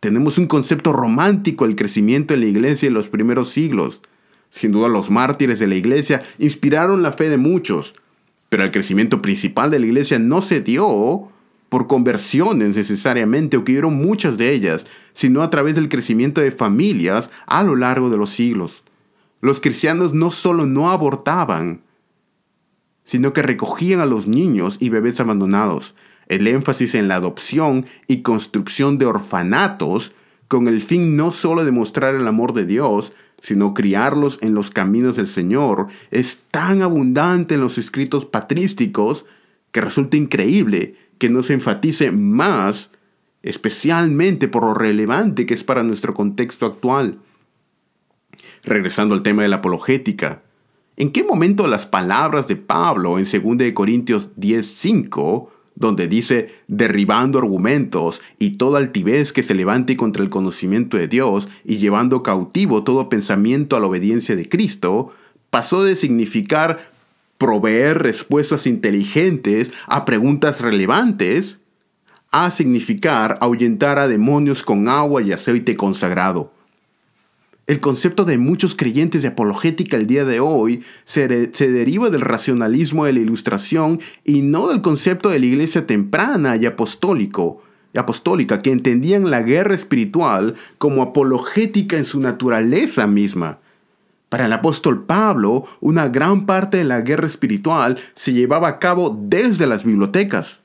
Tenemos 0.00 0.38
un 0.38 0.46
concepto 0.46 0.94
romántico 0.94 1.66
del 1.66 1.76
crecimiento 1.76 2.32
de 2.32 2.40
la 2.40 2.46
iglesia 2.46 2.86
en 2.86 2.94
los 2.94 3.10
primeros 3.10 3.50
siglos. 3.50 4.00
Sin 4.48 4.72
duda 4.72 4.88
los 4.88 5.10
mártires 5.10 5.58
de 5.58 5.66
la 5.66 5.74
iglesia 5.74 6.22
inspiraron 6.38 7.02
la 7.02 7.12
fe 7.12 7.28
de 7.28 7.36
muchos, 7.36 7.94
pero 8.50 8.64
el 8.64 8.70
crecimiento 8.72 9.22
principal 9.22 9.70
de 9.70 9.78
la 9.78 9.86
iglesia 9.86 10.18
no 10.18 10.42
se 10.42 10.60
dio 10.60 11.30
por 11.70 11.86
conversiones 11.86 12.76
necesariamente, 12.76 13.56
o 13.56 13.64
que 13.64 13.72
hubieron 13.72 13.94
muchas 13.94 14.36
de 14.36 14.52
ellas, 14.52 14.86
sino 15.14 15.42
a 15.42 15.50
través 15.50 15.76
del 15.76 15.88
crecimiento 15.88 16.40
de 16.40 16.50
familias 16.50 17.30
a 17.46 17.62
lo 17.62 17.76
largo 17.76 18.10
de 18.10 18.18
los 18.18 18.30
siglos. 18.30 18.82
Los 19.40 19.60
cristianos 19.60 20.12
no 20.12 20.32
solo 20.32 20.66
no 20.66 20.90
abortaban, 20.90 21.82
sino 23.04 23.32
que 23.32 23.42
recogían 23.42 24.00
a 24.00 24.06
los 24.06 24.26
niños 24.26 24.78
y 24.80 24.88
bebés 24.88 25.20
abandonados. 25.20 25.94
El 26.26 26.46
énfasis 26.48 26.96
en 26.96 27.06
la 27.06 27.16
adopción 27.16 27.86
y 28.08 28.22
construcción 28.22 28.98
de 28.98 29.06
orfanatos 29.06 30.12
con 30.48 30.66
el 30.66 30.82
fin 30.82 31.16
no 31.16 31.30
solo 31.30 31.64
de 31.64 31.70
mostrar 31.70 32.16
el 32.16 32.26
amor 32.26 32.52
de 32.52 32.66
Dios, 32.66 33.12
sino 33.40 33.74
criarlos 33.74 34.38
en 34.42 34.54
los 34.54 34.70
caminos 34.70 35.16
del 35.16 35.26
Señor, 35.26 35.88
es 36.10 36.42
tan 36.50 36.82
abundante 36.82 37.54
en 37.54 37.60
los 37.60 37.78
escritos 37.78 38.26
patrísticos 38.26 39.24
que 39.72 39.80
resulta 39.80 40.16
increíble 40.16 40.96
que 41.18 41.30
no 41.30 41.42
se 41.42 41.52
enfatice 41.52 42.10
más, 42.10 42.90
especialmente 43.42 44.48
por 44.48 44.64
lo 44.64 44.74
relevante 44.74 45.46
que 45.46 45.54
es 45.54 45.64
para 45.64 45.82
nuestro 45.82 46.14
contexto 46.14 46.66
actual. 46.66 47.18
Regresando 48.62 49.14
al 49.14 49.22
tema 49.22 49.42
de 49.42 49.48
la 49.48 49.56
apologética, 49.56 50.42
¿en 50.96 51.12
qué 51.12 51.24
momento 51.24 51.66
las 51.66 51.86
palabras 51.86 52.46
de 52.48 52.56
Pablo 52.56 53.18
en 53.18 53.24
2 53.24 53.72
Corintios 53.72 54.30
10:5, 54.36 55.48
donde 55.80 56.06
dice, 56.06 56.48
derribando 56.68 57.38
argumentos 57.38 58.20
y 58.38 58.50
toda 58.50 58.78
altivez 58.78 59.32
que 59.32 59.42
se 59.42 59.54
levante 59.54 59.96
contra 59.96 60.22
el 60.22 60.30
conocimiento 60.30 60.96
de 60.96 61.08
Dios 61.08 61.48
y 61.64 61.78
llevando 61.78 62.22
cautivo 62.22 62.84
todo 62.84 63.08
pensamiento 63.08 63.74
a 63.74 63.80
la 63.80 63.86
obediencia 63.86 64.36
de 64.36 64.48
Cristo, 64.48 65.10
pasó 65.48 65.82
de 65.82 65.96
significar 65.96 66.92
proveer 67.38 68.02
respuestas 68.02 68.66
inteligentes 68.66 69.72
a 69.86 70.04
preguntas 70.04 70.60
relevantes 70.60 71.58
a 72.30 72.50
significar 72.50 73.38
ahuyentar 73.40 73.98
a 73.98 74.06
demonios 74.06 74.62
con 74.62 74.86
agua 74.86 75.22
y 75.22 75.32
aceite 75.32 75.76
consagrado. 75.76 76.52
El 77.70 77.78
concepto 77.78 78.24
de 78.24 78.36
muchos 78.36 78.74
creyentes 78.74 79.22
de 79.22 79.28
apologética 79.28 79.96
el 79.96 80.08
día 80.08 80.24
de 80.24 80.40
hoy 80.40 80.82
se, 81.04 81.28
deriva 81.28 82.10
del 82.10 82.20
racionalismo 82.20 83.04
de 83.04 83.12
la 83.12 83.20
ilustración 83.20 84.00
y 84.24 84.42
no 84.42 84.66
del 84.66 84.82
concepto 84.82 85.28
de 85.28 85.38
la 85.38 85.46
iglesia 85.46 85.86
temprana 85.86 86.56
y 86.56 86.66
apostólica 86.66 88.58
que 88.58 88.72
entendían 88.72 89.30
la 89.30 89.42
guerra 89.42 89.76
espiritual 89.76 90.56
como 90.78 91.00
apologética 91.00 91.96
en 91.96 92.04
su 92.04 92.18
naturaleza 92.18 93.06
misma. 93.06 93.60
Para 94.30 94.46
el 94.46 94.52
apóstol 94.52 95.04
Pablo, 95.04 95.62
una 95.80 96.08
gran 96.08 96.46
parte 96.46 96.78
de 96.78 96.84
la 96.84 97.02
guerra 97.02 97.28
espiritual 97.28 98.00
se 98.16 98.32
llevaba 98.32 98.66
a 98.66 98.78
cabo 98.80 99.16
desde 99.16 99.68
las 99.68 99.84
bibliotecas. 99.84 100.58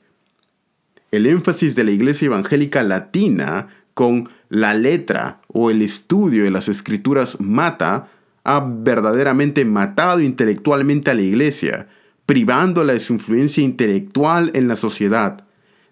El 1.12 1.26
énfasis 1.26 1.76
de 1.76 1.84
la 1.84 1.92
iglesia 1.92 2.26
evangélica 2.26 2.82
latina 2.82 3.68
con 3.94 4.28
la 4.48 4.74
letra 4.74 5.40
o 5.48 5.70
el 5.70 5.82
estudio 5.82 6.44
de 6.44 6.50
las 6.50 6.68
escrituras 6.68 7.40
mata, 7.40 8.08
ha 8.44 8.60
verdaderamente 8.60 9.64
matado 9.64 10.20
intelectualmente 10.20 11.10
a 11.10 11.14
la 11.14 11.22
iglesia, 11.22 11.88
privándola 12.26 12.92
de 12.92 13.00
su 13.00 13.14
influencia 13.14 13.62
intelectual 13.62 14.50
en 14.54 14.68
la 14.68 14.76
sociedad, 14.76 15.44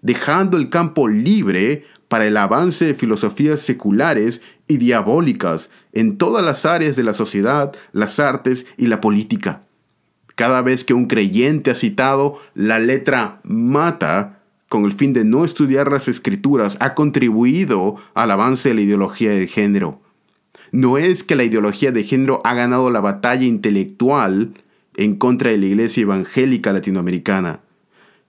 dejando 0.02 0.56
el 0.56 0.68
campo 0.68 1.08
libre 1.08 1.84
para 2.08 2.26
el 2.26 2.36
avance 2.36 2.84
de 2.84 2.94
filosofías 2.94 3.60
seculares 3.60 4.40
y 4.68 4.76
diabólicas 4.76 5.68
en 5.92 6.16
todas 6.16 6.44
las 6.44 6.64
áreas 6.64 6.94
de 6.94 7.02
la 7.02 7.12
sociedad, 7.12 7.74
las 7.92 8.20
artes 8.20 8.66
y 8.76 8.86
la 8.86 9.00
política. 9.00 9.62
Cada 10.36 10.62
vez 10.62 10.84
que 10.84 10.94
un 10.94 11.06
creyente 11.06 11.70
ha 11.70 11.74
citado 11.74 12.38
la 12.54 12.78
letra 12.78 13.40
mata, 13.42 14.40
con 14.74 14.86
el 14.86 14.92
fin 14.92 15.12
de 15.12 15.22
no 15.24 15.44
estudiar 15.44 15.92
las 15.92 16.08
escrituras, 16.08 16.76
ha 16.80 16.94
contribuido 16.94 17.94
al 18.14 18.32
avance 18.32 18.70
de 18.70 18.74
la 18.74 18.80
ideología 18.80 19.30
de 19.30 19.46
género. 19.46 20.00
No 20.72 20.98
es 20.98 21.22
que 21.22 21.36
la 21.36 21.44
ideología 21.44 21.92
de 21.92 22.02
género 22.02 22.40
ha 22.42 22.54
ganado 22.54 22.90
la 22.90 23.00
batalla 23.00 23.44
intelectual 23.44 24.54
en 24.96 25.14
contra 25.14 25.52
de 25.52 25.58
la 25.58 25.66
iglesia 25.66 26.00
evangélica 26.00 26.72
latinoamericana, 26.72 27.60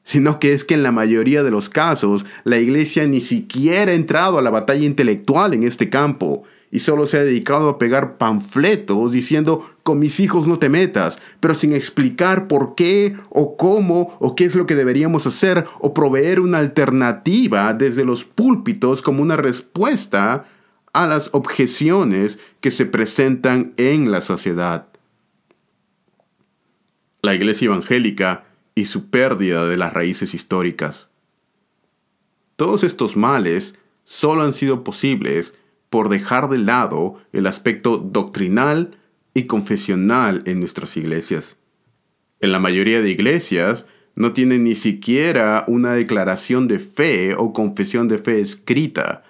sino 0.03 0.39
que 0.39 0.53
es 0.53 0.63
que 0.63 0.75
en 0.75 0.83
la 0.83 0.91
mayoría 0.91 1.41
de 1.41 1.49
los 1.49 1.67
casos 1.67 2.27
la 2.43 2.59
iglesia 2.59 3.07
ni 3.07 3.21
siquiera 3.21 3.91
ha 3.91 3.95
entrado 3.95 4.37
a 4.37 4.43
la 4.43 4.51
batalla 4.51 4.85
intelectual 4.85 5.55
en 5.55 5.63
este 5.63 5.89
campo 5.89 6.43
y 6.71 6.79
solo 6.79 7.05
se 7.05 7.17
ha 7.17 7.23
dedicado 7.23 7.69
a 7.69 7.77
pegar 7.77 8.17
panfletos 8.17 9.11
diciendo 9.11 9.65
con 9.83 9.99
mis 9.99 10.19
hijos 10.19 10.47
no 10.47 10.59
te 10.59 10.69
metas, 10.69 11.17
pero 11.39 11.53
sin 11.53 11.73
explicar 11.73 12.47
por 12.47 12.75
qué 12.75 13.15
o 13.29 13.55
cómo 13.55 14.17
o 14.19 14.35
qué 14.35 14.45
es 14.45 14.55
lo 14.55 14.65
que 14.65 14.75
deberíamos 14.75 15.27
hacer 15.27 15.65
o 15.79 15.93
proveer 15.93 16.39
una 16.39 16.59
alternativa 16.59 17.73
desde 17.73 18.03
los 18.03 18.25
púlpitos 18.25 19.01
como 19.01 19.21
una 19.21 19.35
respuesta 19.35 20.45
a 20.93 21.07
las 21.07 21.29
objeciones 21.33 22.39
que 22.61 22.71
se 22.71 22.85
presentan 22.85 23.73
en 23.77 24.11
la 24.11 24.21
sociedad. 24.21 24.87
La 27.21 27.35
iglesia 27.35 27.65
evangélica 27.65 28.45
y 28.75 28.85
su 28.85 29.09
pérdida 29.09 29.65
de 29.67 29.77
las 29.77 29.93
raíces 29.93 30.33
históricas. 30.33 31.07
Todos 32.55 32.83
estos 32.83 33.17
males 33.17 33.75
solo 34.05 34.43
han 34.43 34.53
sido 34.53 34.83
posibles 34.83 35.53
por 35.95 36.09
dejar 36.09 36.49
de 36.49 36.57
lado 36.57 37.15
el 37.31 37.47
aspecto 37.47 37.97
doctrinal 37.99 38.97
y 39.33 39.43
confesional 39.43 40.43
en 40.45 40.59
nuestras 40.59 40.97
iglesias. 40.97 41.55
En 42.41 42.51
la 42.51 42.59
mayoría 42.59 43.01
de 43.01 43.11
iglesias 43.11 43.85
no 44.13 44.33
tienen 44.33 44.65
ni 44.65 44.75
siquiera 44.75 45.63
una 45.69 45.93
declaración 45.93 46.67
de 46.67 46.79
fe 46.79 47.33
o 47.37 47.53
confesión 47.53 48.09
de 48.09 48.17
fe 48.17 48.41
escrita, 48.41 49.23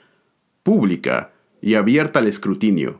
pública 0.63 1.33
y 1.61 1.75
abierta 1.75 2.17
al 2.17 2.25
escrutinio, 2.25 2.99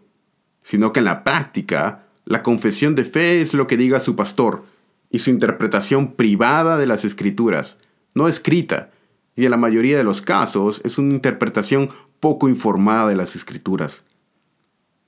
sino 0.62 0.93
que 0.93 0.99
en 0.99 1.06
la 1.06 1.23
práctica 1.23 2.06
la 2.23 2.43
confesión 2.43 2.93
de 2.93 3.04
fe 3.04 3.41
es 3.41 3.56
lo 3.56 3.65
que 3.65 3.78
diga 3.78 3.99
su 3.99 4.15
pastor 4.15 4.63
y 5.10 5.17
su 5.17 5.32
interpretación 5.32 6.13
privada 6.13 6.78
de 6.78 6.86
las 6.86 7.04
escrituras, 7.04 7.80
no 8.13 8.28
escrita, 8.28 8.91
y 9.36 9.45
en 9.45 9.52
la 9.52 9.58
mayoría 9.58 9.98
de 9.98 10.04
los 10.04 10.21
casos 10.21 10.82
es 10.84 10.98
una 10.98 11.13
interpretación 11.13 11.89
poco 12.19 12.50
informada 12.50 13.08
de 13.08 13.15
las 13.15 13.36
escrituras. 13.36 14.04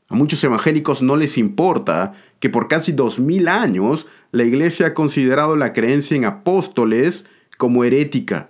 A 0.09 0.15
muchos 0.15 0.43
evangélicos 0.43 1.01
no 1.01 1.15
les 1.15 1.37
importa 1.37 2.13
que 2.39 2.49
por 2.49 2.67
casi 2.67 2.91
dos 2.91 3.19
mil 3.19 3.47
años 3.47 4.07
la 4.31 4.43
iglesia 4.43 4.87
ha 4.87 4.93
considerado 4.93 5.55
la 5.55 5.73
creencia 5.73 6.15
en 6.15 6.25
apóstoles 6.25 7.25
como 7.57 7.83
herética 7.83 8.49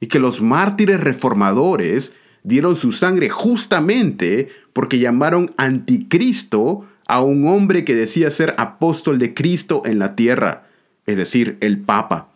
y 0.00 0.08
que 0.08 0.18
los 0.18 0.42
mártires 0.42 1.00
reformadores 1.00 2.12
dieron 2.42 2.76
su 2.76 2.92
sangre 2.92 3.30
justamente 3.30 4.48
porque 4.72 4.98
llamaron 4.98 5.50
anticristo 5.56 6.84
a 7.06 7.22
un 7.22 7.48
hombre 7.48 7.84
que 7.84 7.94
decía 7.94 8.30
ser 8.30 8.54
apóstol 8.58 9.18
de 9.18 9.32
Cristo 9.32 9.82
en 9.84 9.98
la 9.98 10.14
tierra, 10.14 10.66
es 11.06 11.16
decir, 11.16 11.56
el 11.60 11.78
Papa. 11.78 12.33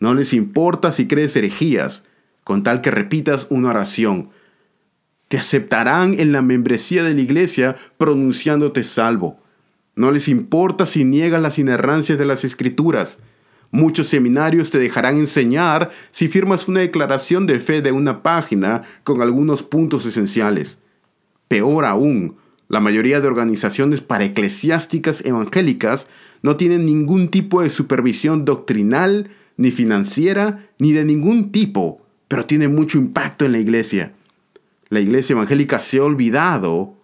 No 0.00 0.14
les 0.14 0.32
importa 0.32 0.92
si 0.92 1.06
crees 1.06 1.34
herejías, 1.36 2.04
con 2.44 2.62
tal 2.62 2.80
que 2.80 2.90
repitas 2.90 3.46
una 3.50 3.70
oración. 3.70 4.30
Te 5.28 5.38
aceptarán 5.38 6.18
en 6.18 6.32
la 6.32 6.40
membresía 6.40 7.04
de 7.04 7.14
la 7.14 7.20
iglesia 7.20 7.76
pronunciándote 7.98 8.84
salvo. 8.84 9.38
No 9.94 10.10
les 10.10 10.28
importa 10.28 10.86
si 10.86 11.04
niegas 11.04 11.42
las 11.42 11.58
inerrancias 11.58 12.18
de 12.18 12.24
las 12.24 12.44
escrituras. 12.44 13.18
Muchos 13.70 14.06
seminarios 14.06 14.70
te 14.70 14.78
dejarán 14.78 15.18
enseñar 15.18 15.90
si 16.10 16.28
firmas 16.28 16.68
una 16.68 16.80
declaración 16.80 17.46
de 17.46 17.60
fe 17.60 17.82
de 17.82 17.92
una 17.92 18.22
página 18.22 18.82
con 19.04 19.20
algunos 19.20 19.62
puntos 19.62 20.06
esenciales. 20.06 20.78
Peor 21.48 21.84
aún, 21.84 22.36
la 22.68 22.80
mayoría 22.80 23.20
de 23.20 23.28
organizaciones 23.28 24.00
paraeclesiásticas 24.00 25.24
evangélicas 25.24 26.06
no 26.42 26.56
tienen 26.56 26.86
ningún 26.86 27.28
tipo 27.28 27.62
de 27.62 27.68
supervisión 27.68 28.44
doctrinal, 28.44 29.30
ni 29.58 29.70
financiera, 29.70 30.70
ni 30.78 30.92
de 30.92 31.04
ningún 31.04 31.52
tipo, 31.52 32.00
pero 32.28 32.46
tienen 32.46 32.74
mucho 32.74 32.96
impacto 32.96 33.44
en 33.44 33.52
la 33.52 33.58
iglesia. 33.58 34.14
La 34.88 35.00
iglesia 35.00 35.34
evangélica 35.34 35.78
se 35.80 35.98
ha 35.98 36.04
olvidado 36.04 36.94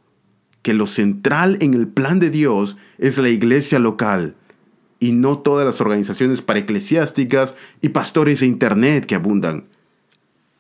que 0.63 0.73
lo 0.73 0.87
central 0.87 1.59
en 1.61 1.75
el 1.75 1.89
plan 1.89 2.21
de 2.21 2.31
Dios 2.31 2.79
es 2.97 3.19
la 3.19 3.29
iglesia 3.29 3.79
local 3.79 4.37
y 4.99 5.13
no 5.13 5.41
todas 5.41 5.67
las 5.67 5.83
organizaciones 5.83 6.41
paraeclesiásticas 6.41 7.55
y 7.83 7.91
pastores 7.91 8.41
de 8.41 8.47
Internet 8.47 9.05
que 9.05 9.17
abundan. 9.17 9.65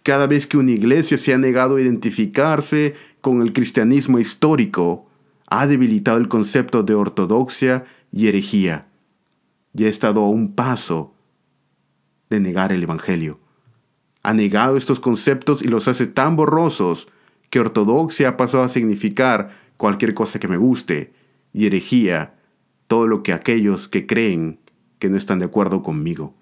Cada 0.02 0.26
vez 0.26 0.46
que 0.46 0.58
una 0.58 0.72
iglesia 0.72 1.16
se 1.16 1.32
ha 1.32 1.38
negado 1.38 1.76
a 1.76 1.80
identificarse 1.80 2.94
con 3.22 3.40
el 3.40 3.54
cristianismo 3.54 4.18
histórico, 4.18 5.06
ha 5.46 5.66
debilitado 5.66 6.18
el 6.18 6.28
concepto 6.28 6.82
de 6.82 6.94
ortodoxia 6.94 7.84
y 8.12 8.28
herejía, 8.28 8.88
y 9.74 9.84
ha 9.84 9.88
estado 9.88 10.22
a 10.22 10.28
un 10.28 10.52
paso 10.54 11.13
de 12.34 12.40
negar 12.40 12.72
el 12.72 12.82
Evangelio. 12.82 13.40
Ha 14.22 14.32
negado 14.34 14.76
estos 14.76 15.00
conceptos 15.00 15.62
y 15.62 15.68
los 15.68 15.88
hace 15.88 16.06
tan 16.06 16.36
borrosos 16.36 17.08
que 17.50 17.60
ortodoxia 17.60 18.30
ha 18.30 18.36
pasado 18.36 18.64
a 18.64 18.68
significar 18.68 19.50
cualquier 19.76 20.14
cosa 20.14 20.38
que 20.38 20.48
me 20.48 20.56
guste, 20.56 21.12
y 21.52 21.66
herejía 21.66 22.34
todo 22.86 23.06
lo 23.06 23.22
que 23.22 23.32
aquellos 23.32 23.88
que 23.88 24.06
creen 24.06 24.58
que 24.98 25.08
no 25.08 25.16
están 25.16 25.38
de 25.38 25.44
acuerdo 25.44 25.82
conmigo. 25.82 26.34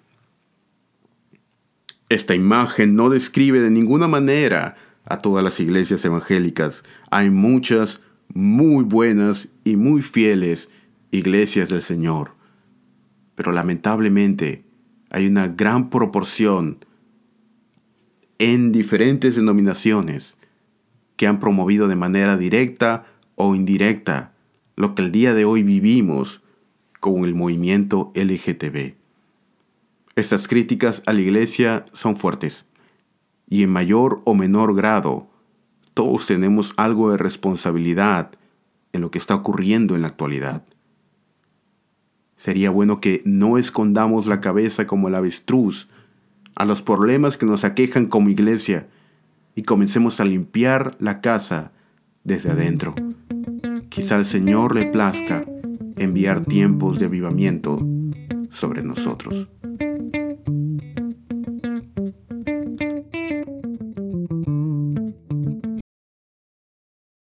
Esta 2.09 2.35
imagen 2.35 2.95
no 2.95 3.09
describe 3.09 3.59
de 3.59 3.69
ninguna 3.69 4.07
manera 4.07 4.75
a 5.05 5.17
todas 5.17 5.43
las 5.43 5.59
iglesias 5.59 6.03
evangélicas. 6.05 6.83
Hay 7.11 7.29
muchas 7.29 8.01
muy 8.33 8.83
buenas 8.83 9.49
y 9.63 9.75
muy 9.75 10.01
fieles 10.01 10.69
iglesias 11.11 11.69
del 11.69 11.81
Señor. 11.81 12.31
Pero 13.35 13.51
lamentablemente 13.51 14.62
hay 15.13 15.27
una 15.27 15.47
gran 15.47 15.89
proporción 15.89 16.83
en 18.39 18.71
diferentes 18.71 19.35
denominaciones 19.35 20.35
que 21.15 21.27
han 21.27 21.39
promovido 21.39 21.87
de 21.87 21.95
manera 21.95 22.35
directa 22.35 23.05
o 23.35 23.55
indirecta 23.55 24.33
lo 24.75 24.95
que 24.95 25.03
el 25.03 25.11
día 25.11 25.35
de 25.35 25.45
hoy 25.45 25.61
vivimos 25.61 26.41
con 26.99 27.23
el 27.25 27.35
movimiento 27.35 28.11
LGTB. 28.15 28.95
Estas 30.15 30.47
críticas 30.47 31.03
a 31.05 31.13
la 31.13 31.21
iglesia 31.21 31.85
son 31.93 32.17
fuertes 32.17 32.65
y 33.47 33.61
en 33.61 33.69
mayor 33.69 34.21
o 34.25 34.33
menor 34.33 34.75
grado 34.75 35.29
todos 35.93 36.25
tenemos 36.25 36.73
algo 36.75 37.11
de 37.11 37.17
responsabilidad 37.17 38.31
en 38.93 39.01
lo 39.01 39.11
que 39.11 39.19
está 39.19 39.35
ocurriendo 39.35 39.95
en 39.95 40.01
la 40.01 40.07
actualidad. 40.07 40.63
Sería 42.43 42.71
bueno 42.71 42.99
que 42.99 43.21
no 43.23 43.57
escondamos 43.57 44.25
la 44.25 44.41
cabeza 44.41 44.85
como 44.85 45.07
el 45.07 45.15
avestruz 45.15 45.87
a 46.57 46.65
los 46.65 46.81
problemas 46.81 47.37
que 47.37 47.45
nos 47.45 47.63
aquejan 47.63 48.07
como 48.07 48.27
iglesia 48.27 48.89
y 49.55 49.63
comencemos 49.63 50.19
a 50.19 50.25
limpiar 50.25 50.91
la 50.99 51.21
casa 51.21 51.71
desde 52.25 52.51
adentro. 52.51 52.95
Quizá 53.87 54.17
al 54.17 54.25
Señor 54.25 54.75
le 54.75 54.87
plazca 54.87 55.45
enviar 55.95 56.43
tiempos 56.43 56.99
de 56.99 57.05
avivamiento 57.05 57.79
sobre 58.49 58.83
nosotros. 58.83 59.47